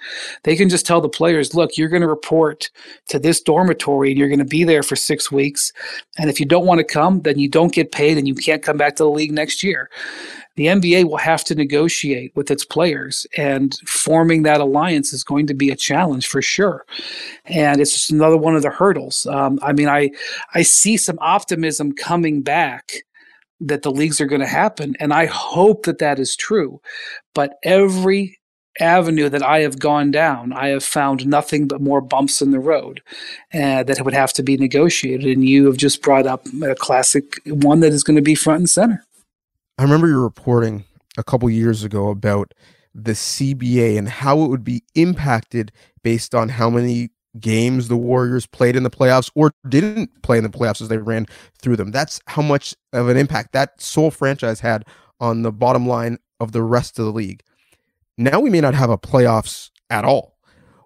They 0.43 0.57
can 0.57 0.69
just 0.69 0.87
tell 0.87 1.01
the 1.01 1.09
players, 1.09 1.55
look, 1.55 1.77
you're 1.77 1.89
going 1.89 2.03
to 2.03 2.09
report 2.09 2.69
to 3.09 3.21
this 3.21 3.41
dormitory 3.41 4.11
and 4.11 4.19
you're 4.19 4.29
going 4.29 4.39
to 4.41 4.45
be 4.45 4.65
there 4.65 4.83
for 4.83 4.97
six 4.97 5.31
weeks. 5.31 5.73
And 6.19 6.29
if 6.29 6.41
you 6.41 6.47
don't 6.47 6.67
want 6.67 6.79
to 6.79 6.85
come, 6.85 7.23
then 7.23 7.39
you 7.39 7.49
don't 7.49 7.73
get 7.73 7.93
paid 7.93 8.19
and 8.19 8.27
you 8.27 8.35
can't 8.35 8.63
come 8.63 8.77
back 8.77 8.97
to 8.97 9.05
the 9.05 9.11
league 9.11 9.33
next 9.33 9.63
year 9.63 9.89
the 10.57 10.67
NBA 10.67 11.05
will 11.05 11.17
have 11.17 11.45
to 11.45 11.55
negotiate 11.55 12.35
with 12.37 12.51
its 12.51 12.65
players, 12.65 13.27
and 13.37 13.77
forming 13.87 14.43
that 14.43 14.61
alliance 14.61 15.13
is 15.13 15.25
going 15.25 15.47
to 15.49 15.55
be 15.55 15.71
a 15.71 15.77
challenge 15.77 16.27
for 16.29 16.41
sure. 16.41 16.85
And 17.47 17.81
it's 17.81 17.93
just 17.93 18.11
another 18.11 18.37
one 18.37 18.55
of 18.55 18.63
the 18.63 18.71
hurdles. 18.71 19.27
Um, 19.27 19.59
I 19.63 19.73
mean, 19.73 19.89
I 19.89 20.11
I 20.55 20.63
see 20.63 20.97
some 20.97 21.19
optimism 21.21 21.93
coming 21.93 22.43
back 22.43 22.93
that 23.61 23.83
the 23.83 23.91
leagues 23.91 24.21
are 24.21 24.27
going 24.27 24.41
to 24.41 24.47
happen, 24.47 24.95
and 25.01 25.13
I 25.13 25.27
hope 25.27 25.87
that 25.87 25.99
that 25.99 26.19
is 26.19 26.37
true. 26.37 26.81
But 27.35 27.59
every 27.63 28.39
avenue 28.81 29.29
that 29.29 29.43
I 29.43 29.61
have 29.61 29.79
gone 29.79 30.11
down, 30.11 30.53
I 30.53 30.69
have 30.69 30.85
found 30.85 31.27
nothing 31.27 31.69
but 31.69 31.81
more 31.81 32.01
bumps 32.01 32.43
in 32.43 32.51
the 32.51 32.59
road 32.59 33.03
uh, 33.53 33.85
that 33.85 34.05
would 34.05 34.15
have 34.15 34.33
to 34.35 34.43
be 34.43 34.57
negotiated. 34.57 35.27
And 35.27 35.49
you 35.49 35.67
have 35.67 35.77
just 35.77 36.03
brought 36.03 36.27
up 36.27 36.47
a 36.63 36.75
classic 36.75 37.41
one 37.47 37.81
that 37.81 37.93
is 37.93 38.03
going 38.03 38.17
to 38.17 38.23
be 38.23 38.35
front 38.35 38.61
and 38.61 38.71
center. 38.71 39.05
I 39.77 39.83
remember 39.83 40.07
you 40.07 40.23
reporting 40.23 40.85
a 41.19 41.25
couple 41.25 41.51
years 41.51 41.83
ago 41.83 42.09
about 42.09 42.55
the 42.95 43.13
CBA 43.13 43.99
and 43.99 44.09
how 44.09 44.43
it 44.43 44.49
would 44.49 44.63
be 44.63 44.85
impacted 44.95 45.73
based 46.05 46.33
on 46.33 46.49
how 46.49 46.71
many 46.71 47.11
games 47.41 47.89
the 47.89 47.97
Warriors 47.97 48.47
played 48.47 48.77
in 48.77 48.85
the 48.85 48.91
playoffs 48.91 49.33
or 49.35 49.53
didn't 49.69 50.23
play 50.23 50.39
in 50.39 50.45
the 50.45 50.51
playoffs 50.51 50.81
as 50.81 50.87
they 50.87 50.99
ran 50.99 51.27
through 51.61 51.75
them. 51.75 51.91
That's 51.91 52.21
how 52.29 52.43
much 52.43 52.77
of 52.93 53.09
an 53.09 53.17
impact 53.17 53.51
that 53.53 53.81
sole 53.81 54.13
franchise 54.13 54.61
had 54.61 54.85
on 55.19 55.43
the 55.43 55.51
bottom 55.51 55.89
line 55.89 56.19
of 56.39 56.53
the 56.53 56.63
rest 56.63 57.01
of 57.01 57.05
the 57.07 57.13
league. 57.13 57.43
Now 58.17 58.39
we 58.39 58.51
may 58.51 58.61
not 58.61 58.75
have 58.75 58.91
a 58.91 58.99
playoffs 58.99 59.71
at 59.91 60.05
all. 60.05 60.39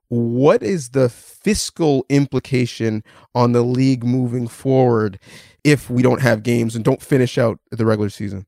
What 0.08 0.62
is 0.62 0.90
the 0.90 1.10
fiscal 1.10 2.06
implication 2.08 3.04
on 3.34 3.52
the 3.52 3.60
league 3.60 4.02
moving 4.02 4.48
forward 4.48 5.18
if 5.62 5.90
we 5.90 6.00
don't 6.00 6.22
have 6.22 6.42
games 6.42 6.74
and 6.74 6.82
don't 6.82 7.02
finish 7.02 7.36
out 7.36 7.60
the 7.70 7.84
regular 7.84 8.08
season? 8.08 8.46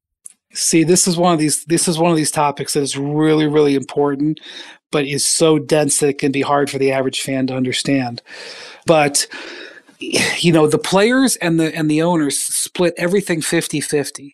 See, 0.53 0.83
this 0.85 1.07
is 1.07 1.17
one 1.17 1.33
of 1.33 1.39
these 1.39 1.65
this 1.67 1.87
is 1.87 1.99
one 1.99 2.11
of 2.11 2.17
these 2.17 2.31
topics 2.31 2.75
that 2.75 2.83
is 2.83 2.97
really 2.97 3.47
really 3.47 3.75
important 3.75 4.41
but 4.91 5.07
is 5.07 5.25
so 5.25 5.59
dense 5.59 6.01
that 6.01 6.09
it 6.09 6.19
can 6.19 6.33
be 6.33 6.43
hard 6.43 6.71
for 6.71 6.79
the 6.79 6.93
average 6.93 7.21
fan 7.21 7.47
to 7.47 7.55
understand. 7.55 8.23
But 8.87 9.27
you 9.99 10.53
know, 10.53 10.67
the 10.67 10.79
players 10.79 11.37
and 11.37 11.61
the 11.61 11.75
and 11.77 11.91
the 11.91 12.03
owners 12.03 12.39
split 12.39 12.95
everything 12.97 13.41
50-50. 13.41 14.33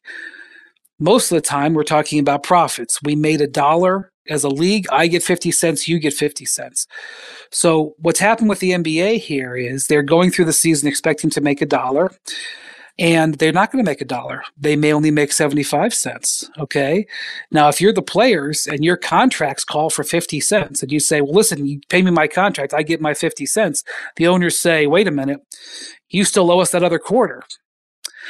Most 0.99 1.31
of 1.31 1.37
the 1.37 1.43
time 1.43 1.75
we're 1.75 1.83
talking 1.83 2.19
about 2.19 2.43
profits. 2.43 3.01
We 3.03 3.17
made 3.17 3.41
a 3.41 3.47
dollar 3.47 4.13
as 4.29 4.45
a 4.45 4.49
league, 4.49 4.87
I 4.91 5.07
get 5.07 5.23
50 5.23 5.53
cents, 5.53 5.87
you 5.87 5.99
get 5.99 6.15
50 6.15 6.45
cents. 6.47 6.87
So 7.51 7.95
what's 7.99 8.19
happened 8.19 8.49
with 8.49 8.61
the 8.61 8.73
NBA 8.73 9.21
here 9.21 9.55
is 9.55 9.87
they're 9.87 10.03
going 10.03 10.31
through 10.31 10.47
the 10.47 10.53
season 10.53 10.89
expecting 10.89 11.31
to 11.31 11.41
make 11.41 11.63
a 11.63 11.67
dollar 11.67 12.11
and 12.99 13.35
they're 13.35 13.53
not 13.53 13.71
going 13.71 13.85
to 13.85 13.89
make 13.89 14.01
a 14.01 14.07
dollar. 14.07 14.43
They 14.57 14.75
may 14.75 14.93
only 14.93 15.11
make 15.11 15.33
75 15.33 15.93
cents. 15.93 16.49
Okay. 16.59 17.07
Now, 17.51 17.69
if 17.69 17.81
you're 17.81 17.93
the 17.93 18.03
players 18.03 18.67
and 18.67 18.85
your 18.85 18.97
contracts 18.97 19.65
call 19.65 19.91
for 19.91 20.03
50 20.03 20.41
cents 20.41 20.83
and 20.83 20.91
you 20.91 21.01
say, 21.01 21.21
well, 21.21 21.35
listen, 21.35 21.67
you 21.67 21.81
pay 21.89 22.03
me 22.03 22.11
my 22.11 22.27
contract, 22.27 22.73
I 22.73 22.83
get 22.83 23.01
my 23.01 23.13
50 23.13 23.45
cents. 23.47 23.85
The 24.17 24.27
owners 24.27 24.59
say, 24.59 24.87
wait 24.87 25.09
a 25.09 25.11
minute, 25.11 25.41
you 26.09 26.25
still 26.25 26.51
owe 26.51 26.61
us 26.61 26.71
that 26.71 26.85
other 26.85 26.99
quarter. 26.99 27.43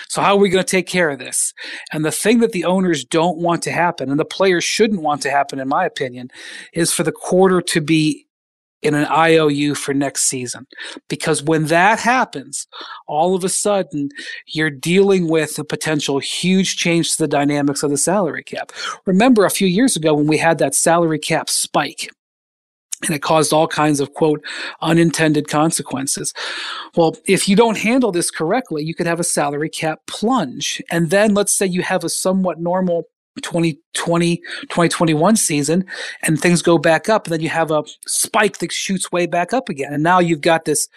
So, 0.08 0.20
how 0.20 0.34
are 0.34 0.38
we 0.38 0.50
going 0.50 0.64
to 0.64 0.70
take 0.70 0.86
care 0.86 1.10
of 1.10 1.18
this? 1.18 1.54
And 1.92 2.04
the 2.04 2.12
thing 2.12 2.40
that 2.40 2.52
the 2.52 2.64
owners 2.64 3.04
don't 3.04 3.38
want 3.38 3.62
to 3.62 3.72
happen, 3.72 4.10
and 4.10 4.20
the 4.20 4.26
players 4.26 4.62
shouldn't 4.62 5.00
want 5.00 5.22
to 5.22 5.30
happen, 5.30 5.58
in 5.58 5.68
my 5.68 5.86
opinion, 5.86 6.30
is 6.74 6.92
for 6.92 7.02
the 7.02 7.12
quarter 7.12 7.62
to 7.62 7.80
be 7.80 8.25
in 8.82 8.94
an 8.94 9.06
IOU 9.06 9.74
for 9.74 9.94
next 9.94 10.24
season. 10.24 10.66
Because 11.08 11.42
when 11.42 11.66
that 11.66 11.98
happens, 11.98 12.66
all 13.06 13.34
of 13.34 13.44
a 13.44 13.48
sudden 13.48 14.10
you're 14.46 14.70
dealing 14.70 15.28
with 15.28 15.58
a 15.58 15.64
potential 15.64 16.18
huge 16.18 16.76
change 16.76 17.12
to 17.12 17.18
the 17.18 17.28
dynamics 17.28 17.82
of 17.82 17.90
the 17.90 17.98
salary 17.98 18.44
cap. 18.44 18.72
Remember 19.06 19.44
a 19.44 19.50
few 19.50 19.66
years 19.66 19.96
ago 19.96 20.14
when 20.14 20.26
we 20.26 20.38
had 20.38 20.58
that 20.58 20.74
salary 20.74 21.18
cap 21.18 21.48
spike 21.48 22.10
and 23.04 23.14
it 23.14 23.22
caused 23.22 23.52
all 23.52 23.68
kinds 23.68 24.00
of 24.00 24.14
quote 24.14 24.42
unintended 24.80 25.48
consequences. 25.48 26.32
Well, 26.96 27.16
if 27.26 27.48
you 27.48 27.54
don't 27.54 27.76
handle 27.76 28.10
this 28.10 28.30
correctly, 28.30 28.84
you 28.84 28.94
could 28.94 29.06
have 29.06 29.20
a 29.20 29.24
salary 29.24 29.68
cap 29.68 30.00
plunge. 30.06 30.82
And 30.90 31.10
then 31.10 31.34
let's 31.34 31.52
say 31.52 31.66
you 31.66 31.82
have 31.82 32.04
a 32.04 32.08
somewhat 32.08 32.58
normal 32.58 33.04
2020 33.42 34.36
2021 34.36 35.36
season 35.36 35.84
and 36.22 36.40
things 36.40 36.62
go 36.62 36.78
back 36.78 37.08
up 37.08 37.26
and 37.26 37.32
then 37.32 37.40
you 37.40 37.48
have 37.48 37.70
a 37.70 37.84
spike 38.06 38.58
that 38.58 38.72
shoots 38.72 39.12
way 39.12 39.26
back 39.26 39.52
up 39.52 39.68
again. 39.68 39.92
And 39.92 40.02
now 40.02 40.18
you've 40.18 40.40
got 40.40 40.64
this 40.64 40.88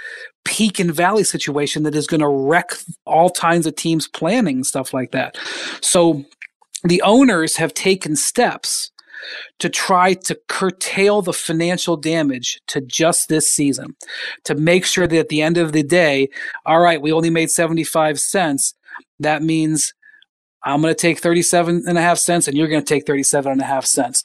peak 0.46 0.80
and 0.80 0.94
valley 0.94 1.24
situation 1.24 1.84
that 1.84 1.96
is 1.96 2.08
going 2.08 2.22
to 2.22 2.28
wreck 2.28 2.72
all 3.06 3.30
kinds 3.30 3.68
of 3.68 3.76
teams 3.76 4.08
planning 4.08 4.58
and 4.58 4.66
stuff 4.66 4.94
like 4.94 5.12
that. 5.12 5.38
So 5.82 6.24
the 6.84 7.02
owners 7.02 7.58
have 7.58 7.74
taken 7.74 8.16
steps 8.16 8.92
to 9.60 9.70
try 9.70 10.14
to 10.14 10.40
curtail 10.48 11.22
the 11.22 11.34
financial 11.34 11.98
damage 11.98 12.62
to 12.68 12.82
just 12.82 13.28
this 13.28 13.52
season 13.52 13.96
to 14.46 14.56
make 14.56 14.86
sure 14.86 15.08
that 15.08 15.20
at 15.20 15.30
the 15.30 15.42
end 15.42 15.58
of 15.58 15.74
the 15.74 15.84
day 15.84 16.30
all 16.66 16.80
right 16.80 17.02
we 17.02 17.12
only 17.12 17.30
made 17.30 17.50
75 17.50 18.20
cents. 18.20 18.74
That 19.20 19.44
means 19.44 19.94
I'm 20.64 20.82
going 20.82 20.94
to 20.94 21.00
take 21.00 21.20
37 21.20 21.84
and 21.88 21.98
a 21.98 22.02
half 22.02 22.18
cents 22.18 22.48
and 22.48 22.58
you're 22.58 22.68
going 22.68 22.84
to 22.84 22.94
take 22.94 23.06
37 23.06 23.52
and 23.52 23.62
a 23.62 23.66
half 23.66 23.86
cents. 23.86 24.24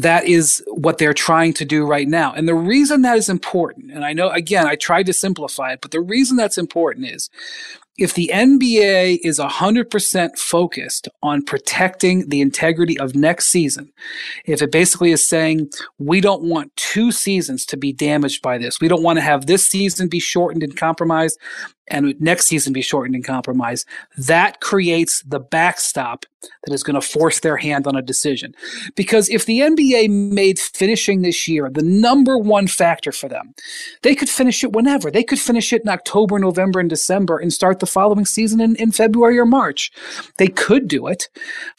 That 0.00 0.26
is 0.26 0.62
what 0.68 0.98
they're 0.98 1.14
trying 1.14 1.54
to 1.54 1.64
do 1.64 1.86
right 1.86 2.06
now. 2.06 2.32
And 2.34 2.46
the 2.46 2.54
reason 2.54 3.02
that 3.02 3.16
is 3.16 3.30
important, 3.30 3.90
and 3.90 4.04
I 4.04 4.12
know, 4.12 4.28
again, 4.30 4.66
I 4.66 4.76
tried 4.76 5.06
to 5.06 5.14
simplify 5.14 5.72
it, 5.72 5.80
but 5.80 5.92
the 5.92 6.00
reason 6.00 6.36
that's 6.36 6.58
important 6.58 7.06
is 7.06 7.30
if 7.98 8.14
the 8.14 8.30
NBA 8.32 9.18
is 9.24 9.40
100% 9.40 10.38
focused 10.38 11.08
on 11.22 11.42
protecting 11.42 12.28
the 12.28 12.40
integrity 12.40 12.98
of 12.98 13.16
next 13.16 13.46
season, 13.46 13.92
if 14.44 14.62
it 14.62 14.70
basically 14.70 15.10
is 15.10 15.28
saying 15.28 15.70
we 15.98 16.20
don't 16.20 16.44
want 16.44 16.74
two 16.76 17.10
seasons 17.10 17.66
to 17.66 17.76
be 17.76 17.92
damaged 17.92 18.40
by 18.40 18.56
this, 18.56 18.80
we 18.80 18.86
don't 18.86 19.02
want 19.02 19.16
to 19.16 19.22
have 19.22 19.46
this 19.46 19.66
season 19.66 20.08
be 20.08 20.20
shortened 20.20 20.62
and 20.62 20.76
compromised, 20.76 21.38
and 21.90 22.20
next 22.20 22.46
season 22.46 22.72
be 22.72 22.82
shortened 22.82 23.14
and 23.14 23.24
compromised, 23.24 23.86
that 24.16 24.60
creates 24.60 25.22
the 25.22 25.40
backstop 25.40 26.24
that 26.64 26.72
is 26.72 26.82
going 26.82 26.94
to 26.94 27.00
force 27.00 27.40
their 27.40 27.56
hand 27.56 27.86
on 27.86 27.96
a 27.96 28.02
decision. 28.02 28.54
Because 28.94 29.28
if 29.28 29.46
the 29.46 29.60
NBA 29.60 30.08
made 30.10 30.58
finishing 30.58 31.22
this 31.22 31.48
year 31.48 31.68
the 31.70 31.82
number 31.82 32.38
one 32.38 32.66
factor 32.66 33.12
for 33.12 33.28
them, 33.28 33.54
they 34.02 34.14
could 34.14 34.28
finish 34.28 34.62
it 34.62 34.72
whenever. 34.72 35.10
They 35.10 35.24
could 35.24 35.38
finish 35.38 35.72
it 35.72 35.82
in 35.82 35.88
October, 35.88 36.38
November, 36.38 36.80
and 36.80 36.90
December 36.90 37.38
and 37.38 37.52
start 37.52 37.80
the 37.80 37.86
following 37.86 38.24
season 38.24 38.60
in, 38.60 38.76
in 38.76 38.92
February 38.92 39.38
or 39.38 39.46
March. 39.46 39.90
They 40.36 40.48
could 40.48 40.88
do 40.88 41.06
it. 41.06 41.28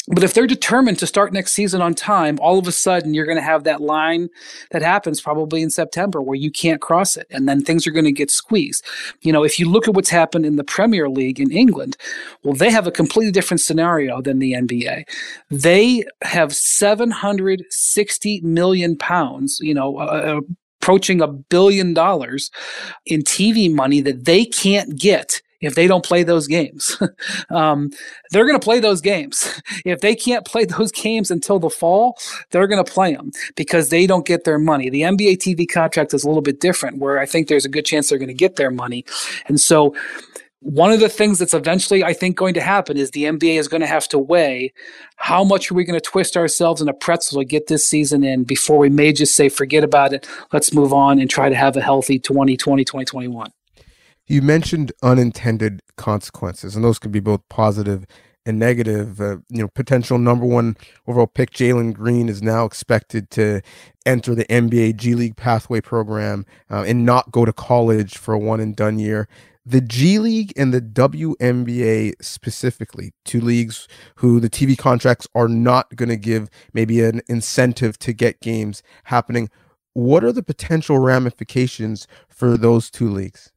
But 0.07 0.23
if 0.23 0.33
they're 0.33 0.47
determined 0.47 0.99
to 0.99 1.07
start 1.07 1.33
next 1.33 1.53
season 1.53 1.81
on 1.81 1.93
time, 1.93 2.39
all 2.41 2.57
of 2.57 2.67
a 2.67 2.71
sudden 2.71 3.13
you're 3.13 3.25
going 3.25 3.37
to 3.37 3.43
have 3.43 3.63
that 3.63 3.81
line 3.81 4.29
that 4.71 4.81
happens 4.81 5.21
probably 5.21 5.61
in 5.61 5.69
September 5.69 6.21
where 6.21 6.35
you 6.35 6.51
can't 6.51 6.81
cross 6.81 7.15
it. 7.15 7.27
And 7.29 7.47
then 7.47 7.63
things 7.63 7.85
are 7.85 7.91
going 7.91 8.05
to 8.05 8.11
get 8.11 8.31
squeezed. 8.31 8.83
You 9.21 9.31
know, 9.31 9.43
if 9.43 9.59
you 9.59 9.69
look 9.69 9.87
at 9.87 9.93
what's 9.99 10.09
happened 10.09 10.45
in 10.45 10.55
the 10.55 10.63
Premier 10.63 11.09
League 11.09 11.41
in 11.41 11.51
England, 11.51 11.97
well, 12.41 12.53
they 12.53 12.71
have 12.71 12.87
a 12.87 12.91
completely 12.91 13.33
different 13.33 13.59
scenario 13.59 14.21
than 14.21 14.39
the 14.39 14.53
NBA. 14.53 15.03
They 15.51 16.05
have 16.21 16.55
760 16.55 18.39
million 18.39 18.97
pounds, 18.97 19.59
you 19.59 19.73
know, 19.73 19.97
uh, 19.97 20.05
uh, 20.05 20.41
approaching 20.81 21.19
a 21.19 21.27
billion 21.27 21.93
dollars 21.93 22.49
in 23.05 23.23
TV 23.23 23.69
money 23.69 23.99
that 23.99 24.23
they 24.23 24.45
can't 24.45 24.97
get 24.97 25.41
if 25.61 25.75
they 25.75 25.87
don't 25.87 26.05
play 26.05 26.23
those 26.23 26.47
games. 26.47 27.01
um, 27.49 27.91
they're 28.31 28.45
going 28.45 28.59
to 28.59 28.63
play 28.63 28.79
those 28.79 29.01
games. 29.01 29.61
If 29.85 30.01
they 30.01 30.15
can't 30.15 30.45
play 30.45 30.65
those 30.65 30.91
games 30.91 31.31
until 31.31 31.57
the 31.57 31.69
fall, 31.69 32.17
they're 32.51 32.67
going 32.67 32.83
to 32.83 32.91
play 32.91 33.13
them 33.15 33.31
because 33.55 33.89
they 33.89 34.05
don't 34.05 34.25
get 34.25 34.43
their 34.43 34.59
money. 34.59 34.89
The 34.89 35.01
NBA 35.01 35.37
TV 35.37 35.67
contract 35.71 36.13
is 36.13 36.23
a 36.23 36.27
little 36.27 36.41
bit 36.41 36.59
different, 36.59 36.97
where 36.97 37.17
I 37.17 37.25
think 37.25 37.47
there's 37.47 37.65
a 37.65 37.69
good 37.69 37.85
chance 37.85 38.09
they're 38.09 38.17
going 38.17 38.27
to 38.27 38.33
get 38.33 38.55
their 38.57 38.71
money. 38.71 39.05
And 39.47 39.59
so 39.59 39.95
one 40.61 40.91
of 40.91 40.99
the 40.99 41.09
things 41.09 41.39
that's 41.39 41.53
eventually, 41.53 42.03
I 42.03 42.13
think, 42.13 42.35
going 42.35 42.53
to 42.55 42.61
happen 42.61 42.97
is 42.97 43.11
the 43.11 43.23
NBA 43.23 43.57
is 43.57 43.67
going 43.67 43.81
to 43.81 43.87
have 43.87 44.07
to 44.09 44.19
weigh 44.19 44.73
how 45.15 45.43
much 45.43 45.71
are 45.71 45.73
we 45.73 45.85
going 45.85 45.99
to 45.99 46.05
twist 46.05 46.35
ourselves 46.35 46.81
in 46.81 46.89
a 46.89 46.93
pretzel 46.93 47.39
to 47.39 47.45
get 47.45 47.67
this 47.67 47.87
season 47.87 48.23
in 48.23 48.43
before 48.43 48.77
we 48.77 48.89
may 48.89 49.13
just 49.13 49.35
say, 49.35 49.47
forget 49.47 49.83
about 49.83 50.13
it, 50.13 50.27
let's 50.51 50.73
move 50.73 50.91
on 50.91 51.19
and 51.19 51.29
try 51.29 51.47
to 51.47 51.55
have 51.55 51.77
a 51.77 51.81
healthy 51.81 52.19
2020, 52.19 52.83
2021. 52.83 53.51
You 54.29 54.41
mentioned 54.43 54.91
unintended 55.01 55.81
consequences, 55.97 56.75
and 56.75 56.85
those 56.85 56.99
could 56.99 57.11
be 57.11 57.19
both 57.19 57.41
positive 57.49 58.05
and 58.45 58.59
negative. 58.59 59.19
Uh, 59.19 59.37
you 59.49 59.61
know, 59.61 59.67
potential 59.67 60.17
number 60.17 60.45
one 60.45 60.77
overall 61.07 61.27
pick 61.27 61.51
Jalen 61.51 61.93
Green 61.93 62.29
is 62.29 62.41
now 62.41 62.63
expected 62.63 63.31
to 63.31 63.61
enter 64.05 64.35
the 64.35 64.45
NBA 64.45 64.97
G 64.97 65.15
League 65.15 65.35
pathway 65.35 65.81
program 65.81 66.45
uh, 66.69 66.83
and 66.87 67.05
not 67.05 67.31
go 67.31 67.43
to 67.43 67.51
college 67.51 68.17
for 68.17 68.33
a 68.33 68.39
one 68.39 68.59
and 68.59 68.75
done 68.75 68.99
year 68.99 69.27
the 69.65 69.81
G 69.81 70.17
League 70.17 70.51
and 70.57 70.73
the 70.73 70.81
WNBA 70.81 72.13
specifically, 72.21 73.13
two 73.23 73.39
leagues 73.39 73.87
who 74.15 74.39
the 74.39 74.49
TV 74.49 74.75
contracts 74.75 75.27
are 75.35 75.47
not 75.47 75.95
going 75.95 76.09
to 76.09 76.17
give 76.17 76.49
maybe 76.73 77.03
an 77.03 77.21
incentive 77.27 77.99
to 77.99 78.11
get 78.11 78.41
games 78.41 78.81
happening. 79.05 79.49
What 79.93 80.23
are 80.23 80.31
the 80.31 80.41
potential 80.41 80.97
ramifications 80.97 82.07
for 82.27 82.57
those 82.57 82.89
two 82.89 83.11
leagues? 83.11 83.51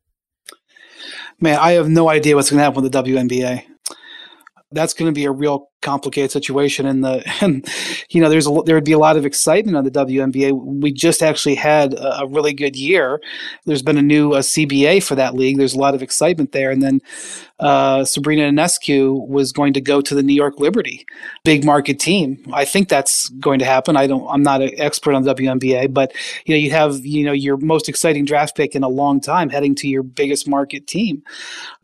Man, 1.40 1.58
I 1.58 1.72
have 1.72 1.88
no 1.88 2.08
idea 2.08 2.36
what's 2.36 2.50
going 2.50 2.58
to 2.58 2.64
happen 2.64 2.82
with 2.82 2.92
the 2.92 3.02
WNBA. 3.02 3.64
That's 4.70 4.94
going 4.94 5.10
to 5.10 5.14
be 5.14 5.24
a 5.24 5.32
real 5.32 5.71
complicated 5.82 6.30
situation 6.30 6.86
and 6.86 7.04
the 7.04 7.22
and 7.40 7.68
you 8.10 8.20
know 8.20 8.28
there's 8.28 8.46
a, 8.46 8.62
there 8.64 8.74
would 8.74 8.84
be 8.84 8.92
a 8.92 8.98
lot 8.98 9.16
of 9.16 9.26
excitement 9.26 9.76
on 9.76 9.84
the 9.84 9.90
WNBA 9.90 10.52
we 10.82 10.92
just 10.92 11.22
actually 11.22 11.54
had 11.54 11.94
a, 11.94 12.20
a 12.20 12.26
really 12.26 12.52
good 12.52 12.76
year. 12.76 13.20
There's 13.66 13.82
been 13.82 13.98
a 13.98 14.02
new 14.02 14.34
a 14.34 14.38
CBA 14.38 15.02
for 15.02 15.14
that 15.14 15.34
league. 15.34 15.58
There's 15.58 15.74
a 15.74 15.78
lot 15.78 15.94
of 15.94 16.02
excitement 16.02 16.52
there. 16.52 16.70
And 16.70 16.82
then 16.82 17.00
uh, 17.60 18.04
Sabrina 18.04 18.50
Ionescu 18.50 19.28
was 19.28 19.52
going 19.52 19.72
to 19.74 19.80
go 19.80 20.00
to 20.00 20.14
the 20.14 20.22
New 20.22 20.34
York 20.34 20.58
Liberty 20.58 21.06
big 21.44 21.64
market 21.64 22.00
team. 22.00 22.44
I 22.52 22.64
think 22.64 22.88
that's 22.88 23.28
going 23.28 23.58
to 23.60 23.64
happen. 23.64 23.96
I 23.96 24.06
don't 24.06 24.26
I'm 24.28 24.42
not 24.42 24.62
an 24.62 24.70
expert 24.78 25.14
on 25.14 25.24
WNBA 25.24 25.92
but 25.92 26.12
you 26.46 26.54
know 26.54 26.58
you 26.58 26.70
have 26.70 27.04
you 27.04 27.24
know 27.24 27.32
your 27.32 27.56
most 27.58 27.88
exciting 27.88 28.24
draft 28.24 28.56
pick 28.56 28.74
in 28.74 28.82
a 28.82 28.88
long 28.88 29.20
time 29.20 29.48
heading 29.48 29.74
to 29.76 29.88
your 29.88 30.02
biggest 30.02 30.48
market 30.48 30.86
team. 30.86 31.22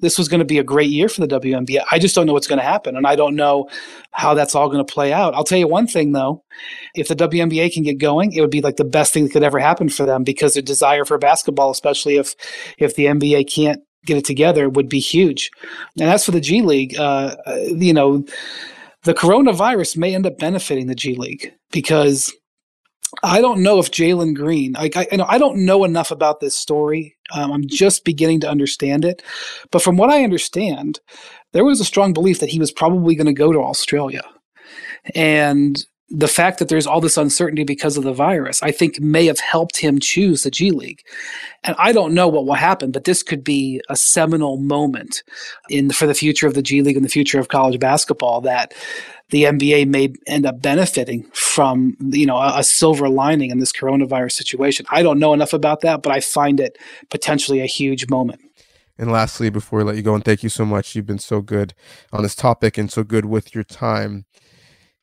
This 0.01 0.19
was 0.19 0.29
going 0.29 0.41
to 0.41 0.45
be 0.45 0.59
a 0.59 0.65
great 0.65 0.91
year 0.91 1.09
for 1.09 1.21
the 1.21 1.41
WNBA 1.41 1.83
I 1.91 1.99
just 1.99 2.15
don't 2.15 2.27
know 2.27 2.33
what's 2.33 2.49
going 2.49 2.59
to 2.59 2.65
happen 2.65 2.97
and 2.97 3.07
I 3.07 3.15
don't 3.17 3.37
know 3.37 3.69
how 4.13 4.35
that's 4.35 4.55
all 4.55 4.69
going 4.69 4.85
to 4.85 4.93
play 4.93 5.13
out. 5.13 5.35
I'll 5.35 5.45
tell 5.45 5.59
you 5.59 5.69
one 5.69 5.87
thing 5.87 6.13
though, 6.13 6.45
if 6.95 7.09
the 7.09 7.17
WNBA 7.17 7.73
can 7.73 7.83
get 7.83 7.99
going, 7.99 8.33
it 8.33 8.41
would 8.41 8.51
be 8.51 8.61
like 8.61 8.77
the 8.77 8.85
best 8.85 9.13
thing 9.13 9.25
that 9.25 9.33
could 9.33 9.43
ever 9.43 9.59
happen 9.59 9.89
for 9.89 10.07
them 10.07 10.25
because 10.25 10.55
their 10.55 10.63
desire 10.63 11.05
for 11.05 11.19
basketball, 11.19 11.71
especially 11.71 12.17
if 12.17 12.35
if 12.79 12.95
the 12.95 13.07
NBA 13.07 13.53
can't 13.53 13.81
get 14.07 14.17
it 14.17 14.25
together, 14.25 14.69
would 14.69 14.89
be 14.89 15.01
huge. 15.01 15.51
And 15.99 16.09
as 16.09 16.25
for 16.25 16.31
the 16.31 16.41
G 16.41 16.63
League, 16.63 16.99
uh, 16.99 17.37
you 17.69 17.93
know, 17.93 18.25
the 19.05 19.15
coronavirus 19.15 19.97
may 19.97 20.15
end 20.15 20.27
up 20.27 20.39
benefiting 20.39 20.87
the 20.87 20.95
G 20.95 21.15
League 21.15 21.53
because 21.71 22.33
I 23.23 23.41
don't 23.41 23.63
know 23.63 23.79
if 23.79 23.91
Jalen 23.91 24.35
Green. 24.35 24.73
Like 24.73 24.97
I, 24.97 25.07
I, 25.11 25.39
don't 25.39 25.65
know 25.65 25.85
enough 25.85 26.11
about 26.11 26.41
this 26.41 26.55
story. 26.55 27.17
Um, 27.33 27.53
I'm 27.53 27.67
just 27.67 28.05
beginning 28.05 28.41
to 28.41 28.51
understand 28.51 29.05
it, 29.05 29.23
but 29.71 29.83
from 29.83 29.97
what 29.97 30.11
I 30.11 30.25
understand, 30.25 31.01
there 31.53 31.65
was 31.65 31.81
a 31.81 31.85
strong 31.85 32.13
belief 32.13 32.41
that 32.41 32.51
he 32.51 32.59
was 32.59 32.73
probably 32.73 33.15
going 33.15 33.27
to 33.27 33.33
go 33.33 33.53
to 33.53 33.61
Australia. 33.61 34.23
And 35.15 35.85
the 36.11 36.29
fact 36.29 36.59
that 36.59 36.69
there's 36.69 36.87
all 36.87 37.01
this 37.01 37.19
uncertainty 37.19 37.65
because 37.65 37.99
of 37.99 38.05
the 38.05 38.13
virus, 38.13 38.63
I 38.63 38.71
think 38.71 38.99
may 38.99 39.27
have 39.27 39.41
helped 39.41 39.77
him 39.77 39.99
choose 39.99 40.43
the 40.43 40.51
G 40.51 40.71
League. 40.71 41.03
And 41.65 41.77
I 41.79 41.93
don't 41.93 42.15
know 42.15 42.29
what 42.29 42.47
will 42.47 42.55
happen, 42.55 42.93
but 42.93 43.05
this 43.05 43.23
could 43.23 43.45
be 43.45 43.83
a 43.91 43.97
seminal 43.97 44.57
moment 44.57 45.23
in 45.69 45.91
for 45.91 46.07
the 46.07 46.15
future 46.15 46.47
of 46.47 46.55
the 46.55 46.63
G 46.63 46.81
League 46.81 46.97
and 46.97 47.05
the 47.05 47.11
future 47.11 47.39
of 47.39 47.49
college 47.49 47.79
basketball 47.79 48.41
that 48.43 48.73
the 49.31 49.45
NBA 49.45 49.87
may 49.89 50.15
end 50.27 50.47
up 50.47 50.63
benefiting 50.63 51.25
from, 51.35 51.95
you 52.01 52.25
know, 52.25 52.39
a, 52.39 52.61
a 52.61 52.65
silver 52.65 53.11
lining 53.11 53.51
in 53.51 53.59
this 53.59 53.73
coronavirus 53.73 54.33
situation. 54.33 54.87
I 54.91 55.03
don't 55.03 55.19
know 55.19 55.35
enough 55.35 55.53
about 55.53 55.83
that, 55.83 56.03
but 56.03 56.11
I 56.11 56.21
find 56.21 56.59
it 56.59 56.79
potentially 57.11 57.61
a 57.61 57.67
huge 57.67 58.09
moment. 58.09 58.41
And 58.97 59.13
lastly, 59.13 59.51
before 59.51 59.81
we 59.81 59.85
let 59.85 59.97
you 59.97 60.03
go, 60.03 60.15
and 60.15 60.25
thank 60.25 60.43
you 60.43 60.49
so 60.49 60.65
much, 60.65 60.97
you've 60.97 61.07
been 61.07 61.19
so 61.19 61.43
good 61.43 61.75
on 62.13 62.23
this 62.23 62.35
topic 62.35 62.79
and 62.79 62.91
so 62.91 63.05
good 63.05 63.27
with 63.27 63.55
your 63.55 63.63
time. 63.63 64.25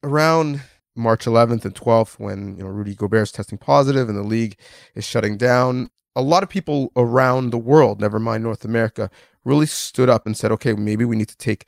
Around 0.03 0.61
March 0.95 1.25
11th 1.25 1.65
and 1.65 1.75
12th, 1.75 2.19
when 2.19 2.57
you 2.57 2.63
know 2.63 2.69
Rudy 2.69 2.95
Gobert 2.95 3.23
is 3.23 3.31
testing 3.31 3.57
positive 3.57 4.09
and 4.09 4.17
the 4.17 4.23
league 4.23 4.57
is 4.95 5.05
shutting 5.05 5.37
down, 5.37 5.89
a 6.15 6.21
lot 6.21 6.43
of 6.43 6.49
people 6.49 6.91
around 6.95 7.49
the 7.49 7.57
world, 7.57 7.99
never 7.99 8.19
mind 8.19 8.43
North 8.43 8.63
America, 8.65 9.09
really 9.43 9.65
stood 9.65 10.09
up 10.09 10.25
and 10.25 10.37
said, 10.37 10.51
"Okay, 10.51 10.73
maybe 10.73 11.05
we 11.05 11.15
need 11.15 11.29
to 11.29 11.37
take 11.37 11.65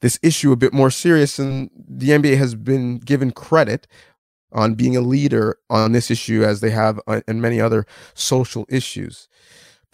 this 0.00 0.18
issue 0.22 0.52
a 0.52 0.56
bit 0.56 0.72
more 0.72 0.90
serious." 0.90 1.38
And 1.38 1.70
the 1.76 2.12
NBA 2.12 2.36
has 2.36 2.54
been 2.54 2.98
given 2.98 3.30
credit 3.30 3.86
on 4.52 4.74
being 4.74 4.96
a 4.96 5.00
leader 5.00 5.58
on 5.68 5.92
this 5.92 6.10
issue, 6.10 6.44
as 6.44 6.60
they 6.60 6.70
have 6.70 7.00
uh, 7.06 7.20
in 7.28 7.40
many 7.40 7.60
other 7.60 7.86
social 8.14 8.64
issues 8.68 9.28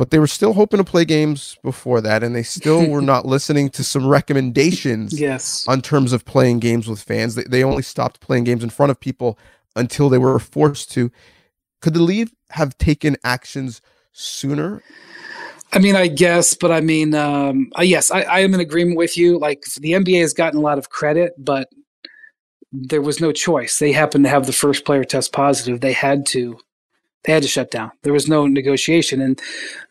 but 0.00 0.10
they 0.10 0.18
were 0.18 0.26
still 0.26 0.54
hoping 0.54 0.78
to 0.78 0.84
play 0.84 1.04
games 1.04 1.58
before 1.62 2.00
that 2.00 2.22
and 2.22 2.34
they 2.34 2.42
still 2.42 2.88
were 2.88 3.02
not 3.02 3.26
listening 3.36 3.68
to 3.68 3.84
some 3.84 4.06
recommendations 4.06 5.20
yes 5.20 5.68
on 5.68 5.82
terms 5.82 6.14
of 6.14 6.24
playing 6.24 6.58
games 6.58 6.88
with 6.88 7.02
fans 7.02 7.34
they, 7.34 7.44
they 7.44 7.62
only 7.62 7.82
stopped 7.82 8.18
playing 8.18 8.44
games 8.44 8.64
in 8.64 8.70
front 8.70 8.88
of 8.88 8.98
people 8.98 9.38
until 9.76 10.08
they 10.08 10.16
were 10.16 10.38
forced 10.38 10.90
to 10.90 11.12
could 11.82 11.92
the 11.92 12.02
league 12.02 12.30
have 12.48 12.78
taken 12.78 13.14
actions 13.22 13.82
sooner 14.12 14.82
I 15.72 15.78
mean, 15.78 15.94
I 15.94 16.08
guess, 16.08 16.54
but 16.54 16.72
I 16.72 16.80
mean, 16.80 17.14
um, 17.14 17.70
uh, 17.78 17.82
yes, 17.82 18.10
I, 18.10 18.22
I 18.22 18.40
am 18.40 18.54
in 18.54 18.58
agreement 18.58 18.96
with 18.96 19.16
you. 19.16 19.38
Like 19.38 19.62
the 19.78 19.92
NBA 19.92 20.20
has 20.20 20.34
gotten 20.34 20.58
a 20.58 20.62
lot 20.62 20.78
of 20.78 20.90
credit, 20.90 21.32
but 21.38 21.68
there 22.72 23.00
was 23.00 23.20
no 23.20 23.30
choice. 23.30 23.78
They 23.78 23.92
happened 23.92 24.24
to 24.24 24.30
have 24.30 24.46
the 24.46 24.52
first 24.52 24.84
player 24.84 25.04
test 25.04 25.32
positive. 25.32 25.80
They 25.80 25.92
had 25.92 26.26
to 26.26 26.58
they 27.24 27.32
had 27.32 27.42
to 27.42 27.48
shut 27.48 27.70
down. 27.70 27.92
There 28.02 28.12
was 28.12 28.28
no 28.28 28.46
negotiation. 28.46 29.20
And 29.20 29.40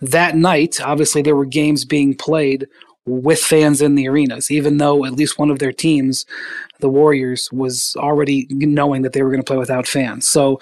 that 0.01 0.35
night, 0.35 0.79
obviously, 0.81 1.21
there 1.21 1.35
were 1.35 1.45
games 1.45 1.85
being 1.85 2.15
played 2.15 2.67
with 3.09 3.39
fans 3.39 3.81
in 3.81 3.95
the 3.95 4.07
arenas, 4.07 4.51
even 4.51 4.77
though 4.77 5.05
at 5.05 5.13
least 5.13 5.39
one 5.39 5.49
of 5.49 5.59
their 5.59 5.71
teams, 5.71 6.25
the 6.79 6.89
Warriors, 6.89 7.51
was 7.51 7.95
already 7.97 8.47
knowing 8.49 9.01
that 9.01 9.13
they 9.13 9.23
were 9.23 9.29
going 9.29 9.41
to 9.41 9.45
play 9.45 9.57
without 9.57 9.87
fans. 9.87 10.27
So 10.27 10.59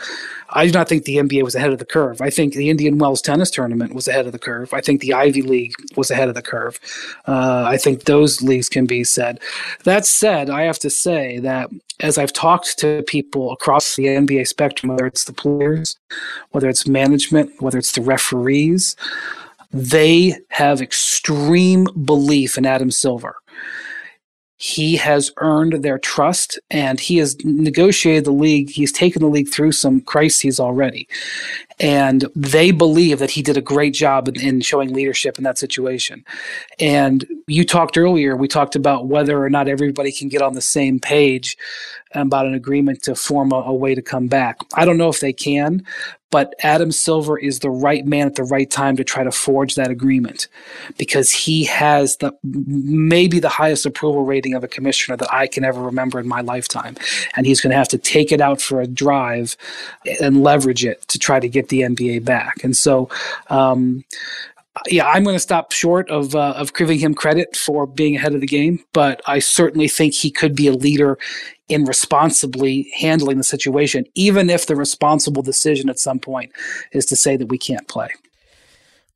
I 0.49 0.65
do 0.65 0.71
not 0.71 0.87
think 0.87 1.03
the 1.03 1.17
NBA 1.17 1.43
was 1.43 1.55
ahead 1.55 1.71
of 1.71 1.79
the 1.79 1.85
curve. 1.85 2.21
I 2.21 2.29
think 2.29 2.53
the 2.53 2.69
Indian 2.69 2.97
Wells 2.97 3.21
tennis 3.21 3.51
tournament 3.51 3.93
was 3.93 4.07
ahead 4.07 4.25
of 4.25 4.31
the 4.31 4.39
curve. 4.39 4.73
I 4.73 4.81
think 4.81 5.01
the 5.01 5.13
Ivy 5.13 5.41
League 5.41 5.73
was 5.95 6.09
ahead 6.09 6.29
of 6.29 6.35
the 6.35 6.41
curve. 6.41 6.79
Uh, 7.27 7.65
I 7.67 7.77
think 7.77 8.05
those 8.05 8.41
leagues 8.41 8.69
can 8.69 8.85
be 8.85 9.03
said. 9.03 9.39
That 9.83 10.05
said, 10.05 10.49
I 10.49 10.63
have 10.63 10.79
to 10.79 10.89
say 10.89 11.39
that 11.39 11.69
as 11.99 12.17
I've 12.17 12.33
talked 12.33 12.77
to 12.79 13.03
people 13.07 13.51
across 13.51 13.95
the 13.95 14.05
NBA 14.05 14.47
spectrum, 14.47 14.91
whether 14.91 15.05
it's 15.05 15.25
the 15.25 15.33
players, 15.33 15.97
whether 16.51 16.69
it's 16.69 16.87
management, 16.87 17.51
whether 17.61 17.77
it's 17.77 17.93
the 17.93 18.01
referees, 18.01 18.95
they 19.77 20.35
have 20.49 20.81
extreme 20.81 21.85
belief 22.05 22.57
in 22.57 22.65
Adam 22.65 22.91
Silver. 22.91 23.35
He 24.57 24.95
has 24.95 25.31
earned 25.37 25.83
their 25.83 25.99
trust 25.99 26.59
and 26.71 26.99
he 26.99 27.17
has 27.17 27.37
negotiated 27.43 28.25
the 28.25 28.31
league. 28.31 28.71
He's 28.71 28.91
taken 28.91 29.21
the 29.21 29.27
league 29.27 29.49
through 29.49 29.73
some 29.73 30.01
crises 30.01 30.59
already. 30.59 31.07
And 31.79 32.25
they 32.35 32.71
believe 32.71 33.19
that 33.19 33.31
he 33.31 33.41
did 33.41 33.57
a 33.57 33.61
great 33.61 33.93
job 33.93 34.27
in, 34.27 34.39
in 34.39 34.61
showing 34.61 34.93
leadership 34.93 35.37
in 35.37 35.43
that 35.43 35.57
situation. 35.57 36.25
And 36.79 37.25
you 37.47 37.65
talked 37.65 37.97
earlier, 37.97 38.35
we 38.35 38.47
talked 38.47 38.75
about 38.75 39.07
whether 39.07 39.43
or 39.43 39.49
not 39.49 39.67
everybody 39.67 40.11
can 40.11 40.27
get 40.27 40.41
on 40.41 40.53
the 40.53 40.61
same 40.61 40.99
page 40.99 41.57
about 42.15 42.45
an 42.45 42.53
agreement 42.53 43.03
to 43.03 43.15
form 43.15 43.51
a, 43.51 43.57
a 43.57 43.73
way 43.73 43.93
to 43.93 44.01
come 44.01 44.27
back. 44.27 44.57
I 44.75 44.85
don't 44.85 44.97
know 44.97 45.09
if 45.09 45.19
they 45.19 45.33
can, 45.33 45.85
but 46.29 46.55
Adam 46.61 46.91
Silver 46.91 47.37
is 47.37 47.59
the 47.59 47.69
right 47.69 48.05
man 48.05 48.27
at 48.27 48.35
the 48.35 48.43
right 48.43 48.69
time 48.69 48.97
to 48.97 49.03
try 49.03 49.23
to 49.23 49.31
forge 49.31 49.75
that 49.75 49.89
agreement 49.89 50.47
because 50.97 51.31
he 51.31 51.63
has 51.65 52.17
the 52.17 52.33
maybe 52.43 53.39
the 53.39 53.49
highest 53.49 53.85
approval 53.85 54.25
rating 54.25 54.53
of 54.53 54.63
a 54.63 54.67
commissioner 54.67 55.15
that 55.17 55.33
I 55.33 55.47
can 55.47 55.63
ever 55.63 55.81
remember 55.81 56.19
in 56.19 56.27
my 56.27 56.41
lifetime. 56.41 56.97
And 57.35 57.45
he's 57.45 57.61
going 57.61 57.71
to 57.71 57.77
have 57.77 57.87
to 57.89 57.97
take 57.97 58.31
it 58.31 58.41
out 58.41 58.61
for 58.61 58.81
a 58.81 58.87
drive 58.87 59.55
and 60.21 60.43
leverage 60.43 60.83
it 60.83 61.07
to 61.07 61.19
try 61.19 61.39
to 61.39 61.47
get 61.47 61.66
the 61.69 61.81
NBA 61.81 62.25
back. 62.25 62.63
And 62.63 62.75
so, 62.75 63.09
um, 63.49 64.03
yeah, 64.87 65.07
I'm 65.07 65.23
going 65.23 65.35
to 65.35 65.39
stop 65.39 65.71
short 65.71 66.09
of 66.09 66.35
uh, 66.35 66.53
of 66.55 66.73
giving 66.73 66.99
him 66.99 67.13
credit 67.13 67.55
for 67.55 67.87
being 67.87 68.15
ahead 68.15 68.35
of 68.35 68.41
the 68.41 68.47
game, 68.47 68.83
but 68.93 69.21
I 69.25 69.39
certainly 69.39 69.87
think 69.87 70.13
he 70.13 70.29
could 70.29 70.55
be 70.55 70.67
a 70.67 70.73
leader 70.73 71.17
in 71.67 71.83
responsibly 71.85 72.91
handling 72.95 73.37
the 73.37 73.43
situation, 73.43 74.05
even 74.15 74.49
if 74.49 74.67
the 74.67 74.75
responsible 74.75 75.41
decision 75.41 75.89
at 75.89 75.99
some 75.99 76.19
point 76.19 76.51
is 76.91 77.05
to 77.07 77.15
say 77.15 77.35
that 77.37 77.47
we 77.47 77.57
can't 77.57 77.87
play. 77.87 78.09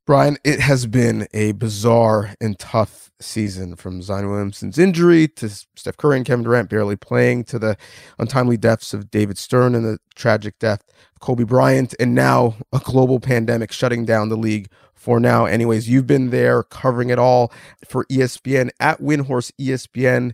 Brian, 0.04 0.36
it 0.42 0.58
has 0.58 0.86
been 0.86 1.28
a 1.32 1.52
bizarre 1.52 2.34
and 2.40 2.58
tough 2.58 3.12
season 3.20 3.76
from 3.76 4.02
Zion 4.02 4.28
Williamson's 4.28 4.76
injury 4.76 5.28
to 5.28 5.48
Steph 5.48 5.96
Curry 5.96 6.16
and 6.16 6.26
Kevin 6.26 6.42
Durant 6.42 6.68
barely 6.68 6.96
playing 6.96 7.44
to 7.44 7.58
the 7.60 7.76
untimely 8.18 8.56
deaths 8.56 8.92
of 8.92 9.12
David 9.12 9.38
Stern 9.38 9.76
and 9.76 9.84
the 9.84 9.98
tragic 10.16 10.58
death 10.58 10.82
of 11.14 11.20
Kobe 11.20 11.44
Bryant, 11.44 11.94
and 12.00 12.16
now 12.16 12.56
a 12.72 12.80
global 12.80 13.20
pandemic 13.20 13.70
shutting 13.70 14.04
down 14.04 14.28
the 14.28 14.36
league 14.36 14.68
for 14.92 15.20
now. 15.20 15.44
Anyways, 15.44 15.88
you've 15.88 16.08
been 16.08 16.30
there 16.30 16.64
covering 16.64 17.10
it 17.10 17.20
all 17.20 17.52
for 17.86 18.04
ESPN 18.06 18.70
at 18.80 19.00
Windhorst 19.00 19.52
ESPN 19.60 20.32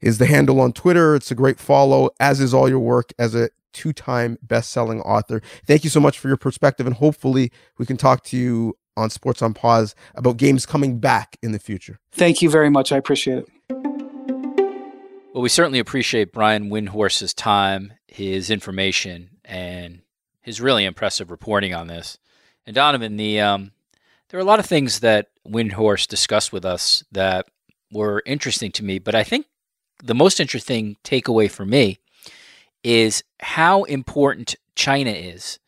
is 0.00 0.16
the 0.16 0.26
handle 0.26 0.62
on 0.62 0.72
Twitter. 0.72 1.14
It's 1.14 1.30
a 1.30 1.34
great 1.34 1.60
follow, 1.60 2.08
as 2.20 2.40
is 2.40 2.54
all 2.54 2.70
your 2.70 2.78
work 2.78 3.12
as 3.18 3.34
a 3.34 3.50
two 3.74 3.92
time 3.92 4.38
best 4.40 4.70
selling 4.70 5.02
author. 5.02 5.42
Thank 5.66 5.84
you 5.84 5.90
so 5.90 6.00
much 6.00 6.18
for 6.18 6.28
your 6.28 6.38
perspective, 6.38 6.86
and 6.86 6.96
hopefully, 6.96 7.52
we 7.76 7.84
can 7.84 7.98
talk 7.98 8.24
to 8.24 8.38
you 8.38 8.78
on 8.96 9.10
Sports 9.10 9.42
on 9.42 9.54
Pause 9.54 9.94
about 10.14 10.36
games 10.36 10.66
coming 10.66 10.98
back 10.98 11.36
in 11.42 11.52
the 11.52 11.58
future. 11.58 11.98
Thank 12.12 12.42
you 12.42 12.50
very 12.50 12.70
much. 12.70 12.92
I 12.92 12.96
appreciate 12.96 13.38
it. 13.38 13.48
Well, 15.34 15.42
we 15.42 15.48
certainly 15.48 15.80
appreciate 15.80 16.32
Brian 16.32 16.70
Windhorst's 16.70 17.34
time, 17.34 17.94
his 18.06 18.50
information, 18.50 19.30
and 19.44 20.02
his 20.40 20.60
really 20.60 20.84
impressive 20.84 21.30
reporting 21.30 21.74
on 21.74 21.88
this. 21.88 22.18
And 22.66 22.76
Donnovan, 22.76 23.18
the 23.18 23.40
um, 23.40 23.72
there 24.28 24.38
are 24.38 24.42
a 24.42 24.46
lot 24.46 24.60
of 24.60 24.66
things 24.66 25.00
that 25.00 25.28
Windhorse 25.46 26.06
discussed 26.06 26.52
with 26.52 26.64
us 26.64 27.02
that 27.10 27.46
were 27.90 28.22
interesting 28.26 28.70
to 28.72 28.84
me, 28.84 28.98
but 28.98 29.14
I 29.14 29.24
think 29.24 29.46
the 30.02 30.14
most 30.14 30.40
interesting 30.40 30.96
takeaway 31.04 31.50
for 31.50 31.64
me 31.64 31.98
is 32.82 33.24
how 33.40 33.84
important 33.84 34.54
China 34.74 35.10
is 35.10 35.58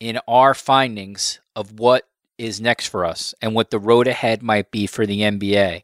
in 0.00 0.18
our 0.26 0.54
findings 0.54 1.40
of 1.54 1.78
what 1.78 2.08
is 2.38 2.60
next 2.60 2.86
for 2.86 3.04
us 3.04 3.34
and 3.40 3.54
what 3.54 3.70
the 3.70 3.78
road 3.78 4.06
ahead 4.06 4.42
might 4.42 4.70
be 4.70 4.86
for 4.86 5.06
the 5.06 5.20
NBA. 5.20 5.82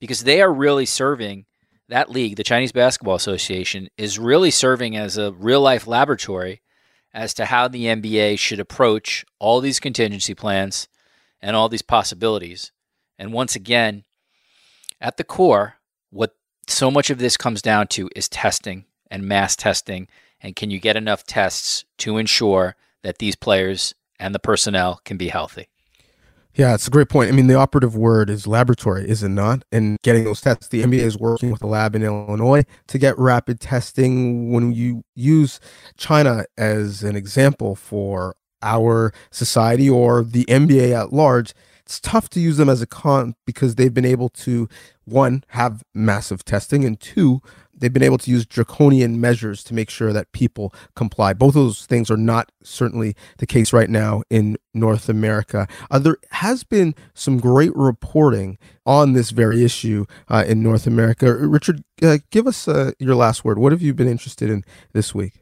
Because 0.00 0.24
they 0.24 0.40
are 0.40 0.52
really 0.52 0.86
serving 0.86 1.46
that 1.88 2.10
league, 2.10 2.36
the 2.36 2.44
Chinese 2.44 2.72
Basketball 2.72 3.14
Association, 3.14 3.88
is 3.96 4.18
really 4.18 4.50
serving 4.50 4.96
as 4.96 5.16
a 5.16 5.32
real 5.32 5.60
life 5.60 5.86
laboratory 5.86 6.60
as 7.14 7.32
to 7.34 7.46
how 7.46 7.66
the 7.66 7.86
NBA 7.86 8.38
should 8.38 8.60
approach 8.60 9.24
all 9.38 9.60
these 9.60 9.80
contingency 9.80 10.34
plans 10.34 10.88
and 11.40 11.56
all 11.56 11.68
these 11.68 11.82
possibilities. 11.82 12.72
And 13.18 13.32
once 13.32 13.56
again, 13.56 14.04
at 15.00 15.16
the 15.16 15.24
core, 15.24 15.76
what 16.10 16.36
so 16.66 16.90
much 16.90 17.10
of 17.10 17.18
this 17.18 17.36
comes 17.36 17.62
down 17.62 17.86
to 17.88 18.10
is 18.14 18.28
testing 18.28 18.84
and 19.10 19.22
mass 19.22 19.56
testing. 19.56 20.08
And 20.40 20.54
can 20.54 20.70
you 20.70 20.78
get 20.78 20.96
enough 20.96 21.24
tests 21.24 21.84
to 21.98 22.18
ensure 22.18 22.76
that 23.02 23.18
these 23.18 23.36
players 23.36 23.94
and 24.20 24.34
the 24.34 24.38
personnel 24.38 25.00
can 25.04 25.16
be 25.16 25.28
healthy? 25.28 25.68
Yeah, 26.58 26.74
it's 26.74 26.88
a 26.88 26.90
great 26.90 27.08
point. 27.08 27.28
I 27.28 27.32
mean, 27.32 27.46
the 27.46 27.54
operative 27.54 27.94
word 27.94 28.28
is 28.28 28.48
laboratory, 28.48 29.08
is 29.08 29.22
it 29.22 29.28
not? 29.28 29.62
And 29.70 29.96
getting 30.02 30.24
those 30.24 30.40
tests, 30.40 30.66
the 30.66 30.82
NBA 30.82 30.98
is 30.98 31.16
working 31.16 31.52
with 31.52 31.62
a 31.62 31.68
lab 31.68 31.94
in 31.94 32.02
Illinois 32.02 32.64
to 32.88 32.98
get 32.98 33.16
rapid 33.16 33.60
testing. 33.60 34.50
When 34.50 34.72
you 34.72 35.04
use 35.14 35.60
China 35.96 36.46
as 36.56 37.04
an 37.04 37.14
example 37.14 37.76
for 37.76 38.34
our 38.60 39.12
society 39.30 39.88
or 39.88 40.24
the 40.24 40.44
NBA 40.46 41.00
at 41.00 41.12
large, 41.12 41.54
it's 41.86 42.00
tough 42.00 42.28
to 42.30 42.40
use 42.40 42.56
them 42.56 42.68
as 42.68 42.82
a 42.82 42.88
con 42.88 43.36
because 43.46 43.76
they've 43.76 43.94
been 43.94 44.04
able 44.04 44.28
to, 44.30 44.68
one, 45.04 45.44
have 45.50 45.84
massive 45.94 46.44
testing, 46.44 46.84
and 46.84 46.98
two, 46.98 47.40
they've 47.78 47.92
been 47.92 48.02
able 48.02 48.18
to 48.18 48.30
use 48.30 48.46
draconian 48.46 49.20
measures 49.20 49.62
to 49.64 49.74
make 49.74 49.90
sure 49.90 50.12
that 50.12 50.32
people 50.32 50.74
comply. 50.94 51.32
Both 51.32 51.56
of 51.56 51.64
those 51.64 51.86
things 51.86 52.10
are 52.10 52.16
not 52.16 52.50
certainly 52.62 53.14
the 53.38 53.46
case 53.46 53.72
right 53.72 53.90
now 53.90 54.22
in 54.30 54.56
North 54.74 55.08
America. 55.08 55.66
Uh, 55.90 55.98
there 55.98 56.18
has 56.30 56.64
been 56.64 56.94
some 57.14 57.38
great 57.38 57.74
reporting 57.74 58.58
on 58.86 59.12
this 59.12 59.30
very 59.30 59.64
issue 59.64 60.06
uh, 60.28 60.44
in 60.46 60.62
North 60.62 60.86
America. 60.86 61.34
Richard, 61.34 61.82
uh, 62.02 62.18
give 62.30 62.46
us 62.46 62.68
uh, 62.68 62.92
your 62.98 63.14
last 63.14 63.44
word. 63.44 63.58
What 63.58 63.72
have 63.72 63.82
you 63.82 63.94
been 63.94 64.08
interested 64.08 64.50
in 64.50 64.64
this 64.92 65.14
week? 65.14 65.34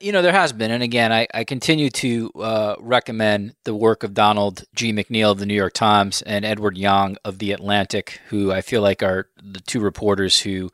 You 0.00 0.10
know, 0.10 0.20
there 0.20 0.32
has 0.32 0.52
been. 0.52 0.72
And 0.72 0.82
again, 0.82 1.12
I, 1.12 1.28
I 1.32 1.44
continue 1.44 1.88
to 1.90 2.32
uh, 2.34 2.74
recommend 2.80 3.54
the 3.62 3.74
work 3.74 4.02
of 4.02 4.14
Donald 4.14 4.64
G. 4.74 4.92
McNeil 4.92 5.30
of 5.30 5.38
the 5.38 5.46
New 5.46 5.54
York 5.54 5.74
Times 5.74 6.22
and 6.22 6.44
Edward 6.44 6.76
Yong 6.76 7.18
of 7.24 7.38
The 7.38 7.52
Atlantic, 7.52 8.20
who 8.28 8.50
I 8.50 8.62
feel 8.62 8.82
like 8.82 9.00
are 9.04 9.28
the 9.40 9.60
two 9.60 9.78
reporters 9.78 10.40
who 10.40 10.70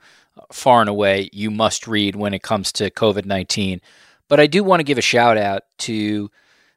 far 0.53 0.81
and 0.81 0.88
away 0.88 1.29
you 1.33 1.51
must 1.51 1.87
read 1.87 2.16
when 2.16 2.35
it 2.35 2.42
comes 2.42 2.72
to 2.72 2.90
COVID 2.90 3.24
19. 3.24 3.81
But 4.29 4.40
I 4.40 4.46
do 4.46 4.62
want 4.62 4.81
to 4.81 4.85
give 4.85 4.98
a 4.98 5.03
shout 5.03 5.38
out 5.38 5.62
to 5.79 6.31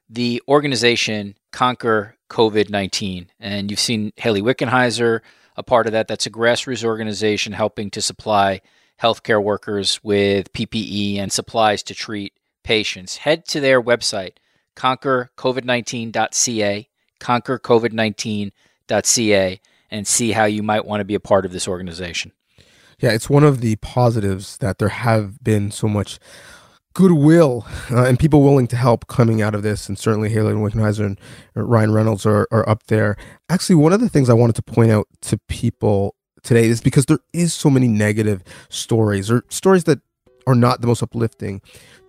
the 0.08 0.42
organization 0.48 1.36
Conquer 1.52 2.16
COVID 2.30 2.70
19. 2.70 3.30
And 3.38 3.70
you've 3.70 3.80
seen 3.80 4.12
Hayley 4.16 4.42
Wickenheiser, 4.42 5.20
a 5.56 5.62
part 5.62 5.86
of 5.86 5.92
that. 5.92 6.08
That's 6.08 6.26
a 6.26 6.30
grassroots 6.30 6.84
organization 6.84 7.52
helping 7.52 7.90
to 7.90 8.02
supply 8.02 8.60
healthcare 9.00 9.40
workers 9.42 9.98
with 10.02 10.52
PPE 10.52 11.18
and 11.18 11.32
supplies 11.32 11.82
to 11.84 11.94
treat 11.94 12.34
patients. 12.62 13.16
Head 13.18 13.46
to 13.46 13.60
their 13.60 13.80
website, 13.82 14.32
conquercovid19.ca, 14.76 16.88
conquercovid19.ca, 17.20 19.60
and 19.90 20.06
see 20.06 20.32
how 20.32 20.44
you 20.44 20.62
might 20.62 20.86
want 20.86 21.00
to 21.00 21.04
be 21.04 21.14
a 21.14 21.20
part 21.20 21.44
of 21.44 21.52
this 21.52 21.68
organization. 21.68 22.32
Yeah, 23.00 23.10
it's 23.10 23.30
one 23.30 23.44
of 23.44 23.60
the 23.60 23.76
positives 23.76 24.58
that 24.58 24.78
there 24.78 24.88
have 24.88 25.42
been 25.42 25.70
so 25.70 25.88
much 25.88 26.18
goodwill 26.94 27.66
uh, 27.90 28.04
and 28.04 28.18
people 28.18 28.42
willing 28.42 28.66
to 28.68 28.76
help 28.76 29.06
coming 29.06 29.40
out 29.40 29.54
of 29.54 29.62
this. 29.62 29.88
And 29.88 29.98
certainly 29.98 30.28
Hayley 30.28 30.52
Wickenheiser 30.52 31.04
and 31.04 31.18
Ryan 31.54 31.92
Reynolds 31.92 32.26
are, 32.26 32.46
are 32.50 32.68
up 32.68 32.84
there. 32.84 33.16
Actually, 33.48 33.76
one 33.76 33.92
of 33.92 34.00
the 34.00 34.08
things 34.08 34.28
I 34.28 34.34
wanted 34.34 34.56
to 34.56 34.62
point 34.62 34.90
out 34.90 35.08
to 35.22 35.38
people 35.48 36.14
today 36.42 36.66
is 36.66 36.80
because 36.80 37.06
there 37.06 37.20
is 37.32 37.54
so 37.54 37.70
many 37.70 37.88
negative 37.88 38.42
stories 38.68 39.30
or 39.30 39.44
stories 39.48 39.84
that 39.84 40.00
are 40.46 40.54
not 40.54 40.80
the 40.80 40.86
most 40.86 41.02
uplifting. 41.02 41.62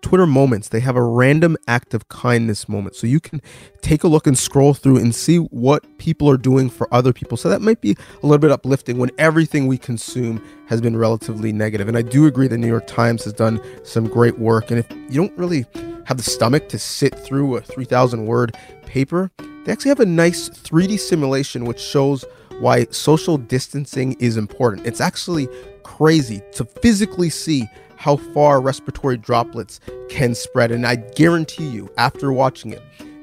Twitter 0.03 0.27
moments, 0.27 0.69
they 0.69 0.81
have 0.81 0.95
a 0.95 1.01
random 1.01 1.57
act 1.67 1.95
of 1.95 2.07
kindness 2.09 2.69
moment. 2.69 2.95
So 2.95 3.07
you 3.07 3.19
can 3.19 3.41
take 3.81 4.03
a 4.03 4.07
look 4.07 4.27
and 4.27 4.37
scroll 4.37 4.75
through 4.75 4.97
and 4.97 5.15
see 5.15 5.37
what 5.37 5.97
people 5.97 6.29
are 6.29 6.37
doing 6.37 6.69
for 6.69 6.93
other 6.93 7.13
people. 7.13 7.37
So 7.37 7.49
that 7.49 7.61
might 7.61 7.81
be 7.81 7.91
a 8.21 8.25
little 8.25 8.37
bit 8.37 8.51
uplifting 8.51 8.99
when 8.99 9.09
everything 9.17 9.65
we 9.65 9.77
consume 9.79 10.43
has 10.67 10.81
been 10.81 10.95
relatively 10.95 11.51
negative. 11.51 11.87
And 11.87 11.97
I 11.97 12.03
do 12.03 12.27
agree 12.27 12.47
the 12.47 12.57
New 12.57 12.67
York 12.67 12.85
Times 12.85 13.23
has 13.23 13.33
done 13.33 13.59
some 13.83 14.07
great 14.07 14.37
work. 14.37 14.69
And 14.69 14.79
if 14.79 14.91
you 14.91 15.15
don't 15.15 15.35
really 15.37 15.65
have 16.05 16.17
the 16.17 16.23
stomach 16.23 16.69
to 16.69 16.77
sit 16.77 17.17
through 17.17 17.55
a 17.55 17.61
3,000 17.61 18.25
word 18.25 18.55
paper, 18.85 19.31
they 19.63 19.71
actually 19.71 19.89
have 19.89 20.01
a 20.01 20.05
nice 20.05 20.49
3D 20.49 20.99
simulation 20.99 21.63
which 21.63 21.79
shows 21.79 22.25
why 22.59 22.85
social 22.91 23.37
distancing 23.37 24.13
is 24.19 24.37
important. 24.37 24.87
It's 24.87 25.01
actually 25.01 25.47
crazy 25.83 26.41
to 26.53 26.65
physically 26.65 27.29
see 27.29 27.67
how 27.97 28.17
far 28.17 28.59
respiratory 28.61 29.17
droplets 29.17 29.79
can 30.09 30.35
spread. 30.35 30.71
And 30.71 30.85
I 30.85 30.95
guarantee 30.95 31.69
you, 31.69 31.89
after 31.97 32.33
watching 32.33 32.71
it, 32.71 32.81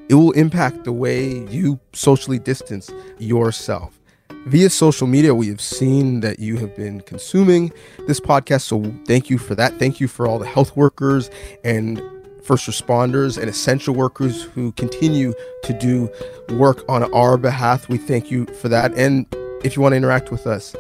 it 0.09 0.15
will 0.15 0.33
impact 0.33 0.85
the 0.85 0.93
way 0.93 1.47
you 1.49 1.79
socially 1.93 2.39
distance 2.39 2.91
yourself. 3.19 4.01
Via 4.47 4.71
social 4.71 5.07
media, 5.07 5.35
we 5.35 5.49
have 5.49 5.61
seen 5.61 6.21
that 6.21 6.39
you 6.39 6.57
have 6.57 6.75
been 6.75 7.03
consuming 7.03 7.71
this 8.07 8.19
podcast. 8.19 8.63
So 8.63 8.83
thank 9.07 9.29
you 9.29 9.37
for 9.37 9.55
that. 9.55 9.79
Thank 9.79 10.01
you 10.01 10.09
for 10.09 10.27
all 10.27 10.39
the 10.39 10.47
health 10.47 10.75
workers 10.77 11.31
and 11.63 12.03
first 12.43 12.69
responders 12.69 13.39
and 13.39 13.49
essential 13.49 13.95
workers 13.95 14.43
who 14.43 14.73
continue 14.73 15.33
to 15.65 15.73
do 15.73 16.11
work 16.51 16.85
on 16.89 17.13
our 17.15 17.37
behalf. 17.37 17.89
We 17.89 17.99
thank 17.99 18.31
you 18.31 18.47
for 18.47 18.69
that. 18.69 18.93
And 18.95 19.27
if 19.63 19.77
you 19.77 19.83
want 19.83 19.93
to 19.93 19.97
interact 19.97 20.31
with 20.31 20.47
us, 20.47 20.75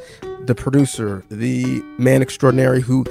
the 0.47 0.55
producer, 0.55 1.25
the 1.29 1.83
man 1.99 2.23
extraordinary 2.23 2.81
who 2.81 3.05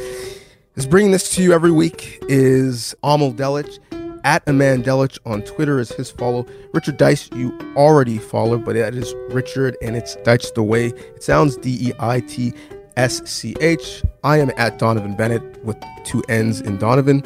is 0.75 0.85
bringing 0.85 1.11
this 1.11 1.29
to 1.35 1.43
you 1.43 1.53
every 1.53 1.71
week 1.71 2.23
is 2.27 2.95
Amal 3.03 3.33
Delich. 3.33 3.79
At 4.25 4.45
Aman 4.49 4.83
Delich 4.83 5.17
on 5.25 5.43
Twitter 5.43 5.79
is 5.79 5.91
his 5.93 6.11
follow. 6.11 6.45
Richard 6.73 6.99
Deitsch, 6.99 7.33
you 7.37 7.57
already 7.77 8.17
follow, 8.17 8.57
but 8.57 8.75
that 8.75 8.93
is 8.93 9.13
Richard 9.29 9.77
and 9.81 9.95
it's 9.95 10.17
Deitsch 10.17 10.53
the 10.55 10.63
way. 10.63 10.87
It 10.87 11.23
sounds 11.23 11.55
D 11.55 11.77
E 11.89 11.93
I 11.99 12.19
T 12.19 12.53
S 12.97 13.21
C 13.29 13.55
H. 13.61 14.03
I 14.25 14.39
am 14.39 14.51
at 14.57 14.77
Donnovan 14.77 15.15
Bennett 15.15 15.63
with 15.63 15.77
two 16.03 16.21
N's 16.27 16.59
in 16.59 16.77
Donnovan. 16.77 17.25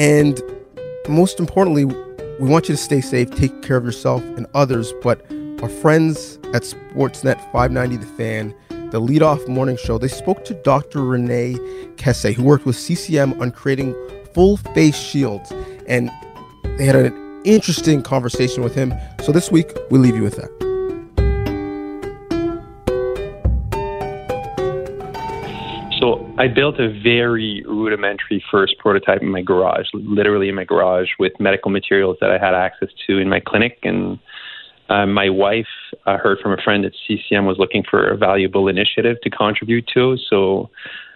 And 0.00 0.40
most 1.10 1.38
importantly, 1.38 1.84
we 1.84 2.48
want 2.48 2.70
you 2.70 2.74
to 2.74 2.80
stay 2.80 3.02
safe, 3.02 3.30
take 3.32 3.60
care 3.60 3.76
of 3.76 3.84
yourself 3.84 4.22
and 4.22 4.46
others. 4.54 4.94
But 5.02 5.20
our 5.62 5.68
friends 5.68 6.38
at 6.54 6.62
Sportsnet 6.62 7.38
590 7.52 7.96
The 7.98 8.06
Fan 8.06 8.54
the 8.90 9.00
leadoff 9.00 9.46
morning 9.46 9.76
show, 9.76 9.98
they 9.98 10.08
spoke 10.08 10.44
to 10.46 10.54
Dr. 10.54 11.04
Renee 11.04 11.54
Kesse, 11.96 12.32
who 12.32 12.42
worked 12.42 12.64
with 12.64 12.76
CCM 12.76 13.40
on 13.40 13.52
creating 13.52 13.94
full 14.34 14.56
face 14.56 14.98
shields. 14.98 15.52
And 15.86 16.10
they 16.78 16.86
had 16.86 16.96
an 16.96 17.42
interesting 17.44 18.02
conversation 18.02 18.64
with 18.64 18.74
him. 18.74 18.94
So 19.22 19.32
this 19.32 19.50
week, 19.52 19.70
we 19.90 19.98
leave 19.98 20.16
you 20.16 20.22
with 20.22 20.36
that. 20.36 20.69
I 26.40 26.48
built 26.48 26.80
a 26.80 26.88
very 26.88 27.62
rudimentary 27.68 28.42
first 28.50 28.78
prototype 28.78 29.20
in 29.20 29.28
my 29.28 29.42
garage, 29.42 29.88
literally 29.92 30.48
in 30.48 30.54
my 30.54 30.64
garage, 30.64 31.08
with 31.18 31.32
medical 31.38 31.70
materials 31.70 32.16
that 32.22 32.30
I 32.30 32.38
had 32.38 32.54
access 32.54 32.88
to 33.06 33.18
in 33.18 33.28
my 33.28 33.40
clinic 33.40 33.80
and 33.82 34.18
uh, 34.88 35.04
my 35.04 35.28
wife 35.28 35.66
uh, 36.06 36.16
heard 36.16 36.38
from 36.40 36.52
a 36.52 36.56
friend 36.56 36.82
that 36.84 36.94
CCM 37.06 37.44
was 37.44 37.58
looking 37.58 37.84
for 37.88 38.08
a 38.08 38.16
valuable 38.16 38.68
initiative 38.68 39.18
to 39.22 39.28
contribute 39.28 39.86
to, 39.92 40.16
so 40.30 40.70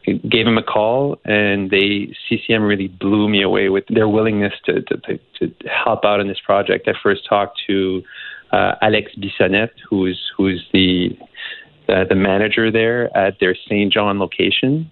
I 0.06 0.12
gave 0.28 0.46
him 0.46 0.58
a 0.58 0.62
call, 0.62 1.18
and 1.24 1.70
they 1.70 2.14
CCM 2.28 2.62
really 2.62 2.88
blew 2.88 3.26
me 3.30 3.42
away 3.42 3.70
with 3.70 3.84
their 3.88 4.08
willingness 4.10 4.52
to 4.66 4.82
to, 4.82 4.96
to, 4.98 5.18
to 5.48 5.68
help 5.68 6.04
out 6.04 6.20
in 6.20 6.28
this 6.28 6.40
project. 6.44 6.87
I 6.87 6.92
first 7.02 7.26
talked 7.26 7.59
to 7.66 8.03
uh, 8.53 8.74
Alex 8.82 9.11
Bissonnette, 9.18 9.70
who's 9.88 10.20
who's 10.36 10.62
the 10.74 11.16
uh, 11.88 12.05
the 12.09 12.14
manager 12.14 12.70
there 12.70 13.14
at 13.16 13.40
their 13.40 13.57
St. 13.66 13.90
John 13.90 14.18
location. 14.18 14.90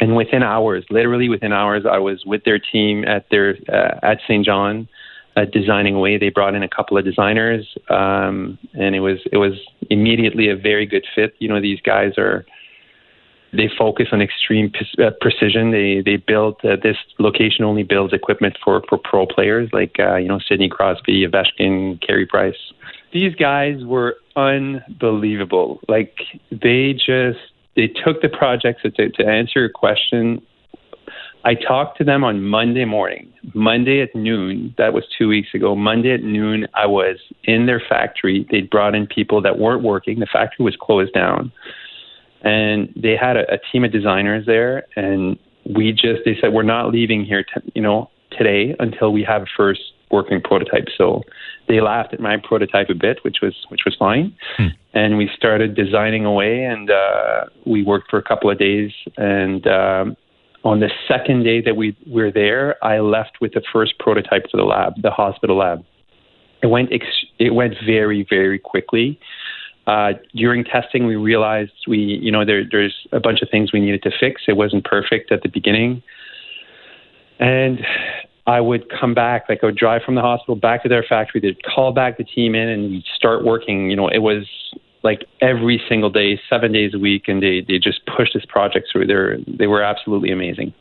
And 0.00 0.16
within 0.16 0.42
hours, 0.42 0.84
literally 0.90 1.28
within 1.28 1.52
hours, 1.52 1.84
I 1.88 1.98
was 1.98 2.24
with 2.24 2.44
their 2.44 2.58
team 2.58 3.04
at 3.04 3.26
their 3.30 3.56
uh, 3.68 3.98
at 4.02 4.18
St. 4.26 4.44
John, 4.44 4.88
uh, 5.36 5.44
designing 5.44 5.94
away. 5.94 6.16
They 6.16 6.30
brought 6.30 6.54
in 6.54 6.62
a 6.62 6.68
couple 6.68 6.96
of 6.96 7.04
designers, 7.04 7.66
um, 7.90 8.58
and 8.72 8.94
it 8.94 9.00
was 9.00 9.18
it 9.30 9.36
was 9.36 9.52
immediately 9.90 10.48
a 10.48 10.56
very 10.56 10.86
good 10.86 11.04
fit. 11.14 11.34
You 11.38 11.48
know, 11.48 11.60
these 11.60 11.80
guys 11.82 12.16
are 12.16 12.46
they 13.52 13.68
focus 13.76 14.06
on 14.12 14.22
extreme 14.22 14.72
uh, 14.98 15.10
precision. 15.20 15.70
They 15.70 16.02
they 16.04 16.16
build 16.16 16.56
uh, 16.64 16.76
this 16.82 16.96
location 17.18 17.64
only 17.64 17.82
builds 17.82 18.12
equipment 18.12 18.56
for 18.64 18.82
for 18.88 18.98
pro 18.98 19.26
players 19.26 19.68
like 19.72 19.96
uh, 19.98 20.16
you 20.16 20.28
know 20.28 20.38
Sidney 20.48 20.68
Crosby, 20.68 21.26
Ovechkin, 21.26 22.00
Carey 22.06 22.26
Price. 22.26 22.72
These 23.12 23.34
guys 23.34 23.84
were 23.84 24.16
unbelievable. 24.36 25.80
Like 25.88 26.14
they 26.50 26.92
just 26.94 27.38
they 27.76 27.86
took 27.88 28.22
the 28.22 28.28
projects 28.28 28.82
to, 28.82 29.10
to 29.10 29.26
answer 29.26 29.60
your 29.60 29.68
question. 29.68 30.42
I 31.44 31.54
talked 31.54 31.96
to 31.98 32.04
them 32.04 32.22
on 32.22 32.42
Monday 32.42 32.84
morning, 32.84 33.32
Monday 33.54 34.02
at 34.02 34.14
noon. 34.14 34.74
That 34.76 34.92
was 34.92 35.04
two 35.16 35.28
weeks 35.28 35.48
ago. 35.54 35.74
Monday 35.74 36.12
at 36.12 36.22
noon, 36.22 36.66
I 36.74 36.86
was 36.86 37.16
in 37.44 37.66
their 37.66 37.80
factory. 37.88 38.46
They'd 38.50 38.68
brought 38.68 38.94
in 38.94 39.06
people 39.06 39.40
that 39.42 39.58
weren't 39.58 39.82
working. 39.82 40.20
The 40.20 40.26
factory 40.26 40.64
was 40.64 40.76
closed 40.78 41.14
down 41.14 41.52
and 42.42 42.92
they 42.96 43.16
had 43.16 43.36
a, 43.36 43.52
a 43.52 43.58
team 43.70 43.84
of 43.84 43.92
designers 43.92 44.46
there, 44.46 44.86
and 44.96 45.38
we 45.74 45.92
just 45.92 46.20
they 46.24 46.36
said 46.40 46.52
we're 46.52 46.62
not 46.62 46.90
leaving 46.90 47.24
here, 47.24 47.44
t- 47.44 47.72
you 47.74 47.82
know, 47.82 48.10
today 48.36 48.74
until 48.78 49.12
we 49.12 49.22
have 49.22 49.42
a 49.42 49.46
first 49.56 49.80
working 50.10 50.40
prototype. 50.40 50.86
So 50.96 51.22
they 51.70 51.80
laughed 51.80 52.12
at 52.12 52.20
my 52.20 52.36
prototype 52.36 52.90
a 52.90 52.94
bit, 52.94 53.20
which 53.22 53.38
was 53.40 53.54
which 53.68 53.82
was 53.86 53.94
fine, 53.98 54.36
hmm. 54.56 54.66
and 54.92 55.16
we 55.16 55.30
started 55.36 55.74
designing 55.74 56.24
away, 56.26 56.64
and 56.64 56.90
uh, 56.90 57.44
we 57.64 57.82
worked 57.82 58.10
for 58.10 58.18
a 58.18 58.22
couple 58.22 58.50
of 58.50 58.58
days, 58.58 58.90
and. 59.16 59.66
Um, 59.66 60.16
on 60.62 60.80
the 60.80 60.90
second 61.08 61.42
day 61.42 61.62
that 61.62 61.74
we 61.74 61.96
were 62.06 62.30
there, 62.30 62.76
I 62.84 62.98
left 62.98 63.38
with 63.40 63.54
the 63.54 63.62
first 63.72 63.98
prototype 63.98 64.42
for 64.50 64.58
the 64.58 64.64
lab, 64.64 64.92
the 65.00 65.10
hospital 65.10 65.56
lab. 65.56 65.82
It 66.62 66.66
went 66.66 66.92
ex- 66.92 67.24
it 67.38 67.54
went 67.54 67.76
very 67.86 68.26
very 68.28 68.58
quickly. 68.58 69.18
Uh, 69.86 70.12
during 70.34 70.62
testing, 70.64 71.06
we 71.06 71.16
realized 71.16 71.72
we, 71.88 71.96
you 71.96 72.30
know, 72.30 72.44
there, 72.44 72.62
there's 72.70 72.94
a 73.12 73.20
bunch 73.20 73.40
of 73.40 73.48
things 73.50 73.72
we 73.72 73.80
needed 73.80 74.02
to 74.02 74.10
fix. 74.20 74.42
It 74.46 74.56
wasn't 74.58 74.84
perfect 74.84 75.32
at 75.32 75.42
the 75.42 75.48
beginning, 75.48 76.02
and 77.38 77.78
I 78.50 78.60
would 78.60 78.90
come 78.90 79.14
back, 79.14 79.48
like 79.48 79.60
I 79.62 79.66
would 79.66 79.76
drive 79.76 80.02
from 80.02 80.16
the 80.16 80.22
hospital 80.22 80.56
back 80.56 80.82
to 80.82 80.88
their 80.88 81.04
factory. 81.08 81.40
They'd 81.40 81.62
call 81.62 81.92
back 81.92 82.18
the 82.18 82.24
team 82.24 82.56
in, 82.56 82.68
and 82.68 82.90
we'd 82.90 83.04
start 83.14 83.44
working. 83.44 83.90
You 83.90 83.96
know, 83.96 84.08
it 84.08 84.18
was 84.18 84.44
like 85.04 85.24
every 85.40 85.80
single 85.88 86.10
day, 86.10 86.40
seven 86.50 86.72
days 86.72 86.92
a 86.92 86.98
week, 86.98 87.28
and 87.28 87.40
they 87.40 87.64
they 87.66 87.78
just 87.78 88.00
pushed 88.06 88.34
this 88.34 88.44
project 88.44 88.88
through. 88.90 89.06
They 89.06 89.54
they 89.56 89.66
were 89.68 89.82
absolutely 89.82 90.32
amazing. 90.32 90.74